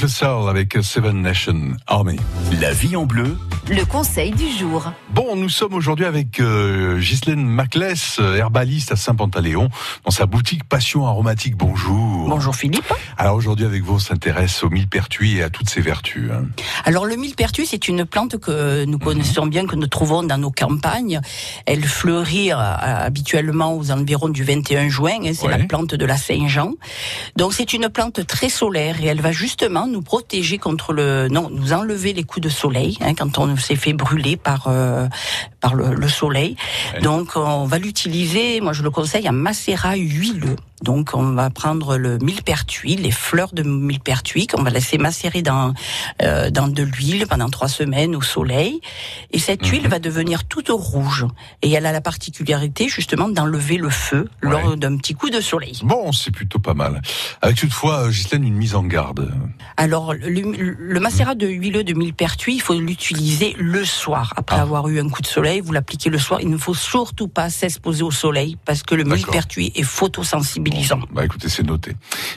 Soul 0.09 0.49
avec 0.49 0.77
Seven 0.83 1.23
Nation 1.23 1.77
Army. 1.87 2.19
La 2.61 2.73
vie 2.73 2.97
en 2.97 3.07
bleu, 3.07 3.37
le 3.69 3.85
conseil 3.85 4.31
du 4.31 4.49
jour. 4.51 4.93
Nous 5.37 5.51
sommes 5.51 5.75
aujourd'hui 5.75 6.07
avec 6.07 6.41
euh, 6.41 6.99
Ghislaine 6.99 7.45
Maclès, 7.45 8.17
euh, 8.21 8.37
herbaliste 8.37 8.93
à 8.93 8.97
Saint-Pantaléon, 8.97 9.69
dans 10.07 10.11
sa 10.11 10.25
boutique 10.25 10.65
Passion 10.65 11.07
Aromatique. 11.07 11.57
Bonjour. 11.57 12.27
Bonjour 12.27 12.57
Philippe. 12.57 12.91
Alors 13.19 13.35
aujourd'hui 13.37 13.67
avec 13.67 13.83
vous, 13.83 13.97
on 13.97 13.99
s'intéresse 13.99 14.63
au 14.65 14.71
millepertuis 14.71 15.37
et 15.37 15.43
à 15.43 15.51
toutes 15.51 15.69
ses 15.69 15.83
vertus. 15.83 16.31
hein. 16.33 16.47
Alors 16.87 17.05
le 17.05 17.17
millepertuis, 17.17 17.67
c'est 17.67 17.87
une 17.87 18.07
plante 18.07 18.39
que 18.39 18.87
nous 18.87 18.99
connaissons 18.99 19.45
bien, 19.45 19.67
que 19.67 19.77
nous 19.77 19.89
trouvons 19.89 20.23
dans 20.23 20.39
nos 20.39 20.51
campagnes. 20.51 21.21
Elle 21.67 21.85
fleurit 21.85 22.53
euh, 22.53 22.57
habituellement 22.57 23.77
aux 23.77 23.91
environs 23.91 24.31
du 24.31 24.43
21 24.43 24.89
juin. 24.89 25.19
hein, 25.23 25.33
c'est 25.35 25.47
Ouais. 25.47 25.59
la 25.59 25.65
plante 25.65 25.95
de 25.95 26.07
la 26.07 26.17
Saint-Jean. 26.17 26.73
Donc 27.37 27.53
c'est 27.53 27.75
une 27.75 27.91
plante 27.91 28.27
très 28.27 28.49
solaire 28.49 29.03
et 29.03 29.07
elle 29.07 29.21
va 29.21 29.33
justement 29.33 29.87
nous 29.87 30.01
protéger 30.03 30.57
contre 30.57 30.95
le, 30.95 31.29
non, 31.29 31.51
nous 31.51 31.75
enlever 31.75 32.15
les 32.15 32.25
coups 32.25 32.45
de 32.45 32.49
soleil 32.49 32.97
hein, 33.03 33.15
quand 33.15 33.37
on 33.39 33.55
s'est 33.59 33.77
fait 33.77 33.93
brûler 33.93 34.37
par 34.39 34.69
euh, 34.69 35.07
par 35.61 35.75
le, 35.75 35.95
le 35.95 36.09
soleil. 36.09 36.57
Donc 37.03 37.33
on 37.37 37.65
va 37.65 37.79
l'utiliser. 37.79 38.61
Moi 38.61 38.73
je 38.73 38.83
le 38.83 38.91
conseille 38.91 39.29
en 39.29 39.33
macérat 39.33 39.97
huileux. 39.97 40.57
Donc 40.83 41.11
on 41.15 41.33
va 41.33 41.51
prendre 41.51 41.97
le 41.97 42.19
millepertuis, 42.19 42.97
les 42.97 43.11
fleurs 43.11 43.53
de 43.53 43.63
millepertuis 43.63 44.47
qu'on 44.47 44.63
va 44.63 44.71
laisser 44.71 44.99
macérer 44.99 45.43
dans 45.43 45.73
euh, 46.23 46.51
dans 46.51 46.69
de 46.69 46.83
l'huile 46.83 47.27
pendant 47.27 47.49
trois 47.49 47.69
semaines 47.69 48.15
au 48.15 48.23
soleil. 48.23 48.81
Et 49.33 49.39
cette 49.39 49.67
huile 49.67 49.89
va 49.89 49.99
devenir 49.99 50.45
toute 50.45 50.69
rouge. 50.69 51.27
Et 51.63 51.71
elle 51.71 51.87
a 51.87 51.93
la 51.93 52.01
particularité 52.01 52.89
justement 52.89 53.29
d'enlever 53.29 53.77
le 53.77 53.91
feu 53.91 54.29
lors 54.41 54.77
d'un 54.77 54.97
petit 54.97 55.15
coup 55.15 55.31
de 55.31 55.41
soleil. 55.41 55.81
Bon, 55.83 56.13
c'est 56.13 56.31
plutôt 56.31 56.59
pas 56.59 56.75
mal. 56.75 57.01
Avec 57.43 57.57
toutefois, 57.57 58.07
euh, 58.07 58.11
Ghislaine, 58.11 58.45
une 58.45 58.55
mise 58.55 58.75
en 58.75 58.83
garde. 58.83 59.33
Alors, 59.77 60.15
le, 60.15 60.75
le 60.79 61.01
macérat 61.01 61.35
de 61.35 61.47
huileux 61.47 61.85
de 61.85 61.95
millepertuis, 61.95 62.55
il 62.55 62.61
faut 62.61 62.79
l'utiliser 62.79 63.55
le 63.59 63.85
soir. 63.85 64.35
Après 64.37 64.59
avoir 64.59 64.89
eu 64.89 65.01
un 65.01 65.09
coup 65.09 65.23
de 65.23 65.27
soleil, 65.27 65.61
vous 65.61 65.73
l'appliquez 65.73 66.11
le 66.11 66.19
soir. 66.19 66.41
Il 66.41 66.51
ne 66.51 66.59
faut 66.59 66.75
surtout 66.75 67.29
pas 67.29 67.51
s'exposer 67.51 68.03
au 68.03 68.11
soleil 68.11 68.57
parce 68.65 68.83
que 68.83 68.95
le 68.95 69.05
millepertuis 69.05 69.73
est 69.75 69.83
Bah 71.13 71.25
écoutez, 71.25 71.49
c'est 71.49 71.63
noté. 71.63 71.93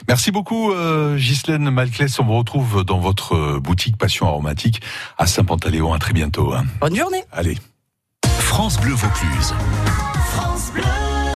Merci 0.08 0.30
beaucoup, 0.30 0.72
euh, 0.72 1.16
Ghislaine 1.16 1.70
Maclès. 1.70 2.18
On 2.18 2.24
vous 2.24 2.38
retrouve 2.38 2.84
dans 2.84 2.98
votre 2.98 3.58
boutique 3.58 3.96
Passion 3.96 4.26
Aromatique 4.26 4.80
à 5.18 5.26
Saint-Pantaléon. 5.26 5.92
À 5.92 5.98
très 5.98 6.12
bientôt. 6.12 6.52
hein. 6.54 6.64
Bonne 6.80 6.96
journée. 6.96 7.22
Allez. 7.32 7.58
France 8.38 8.78
Bleu 8.80 8.92
Vaucluse. 8.94 9.54
France 10.32 10.70
Bleu. 10.72 10.82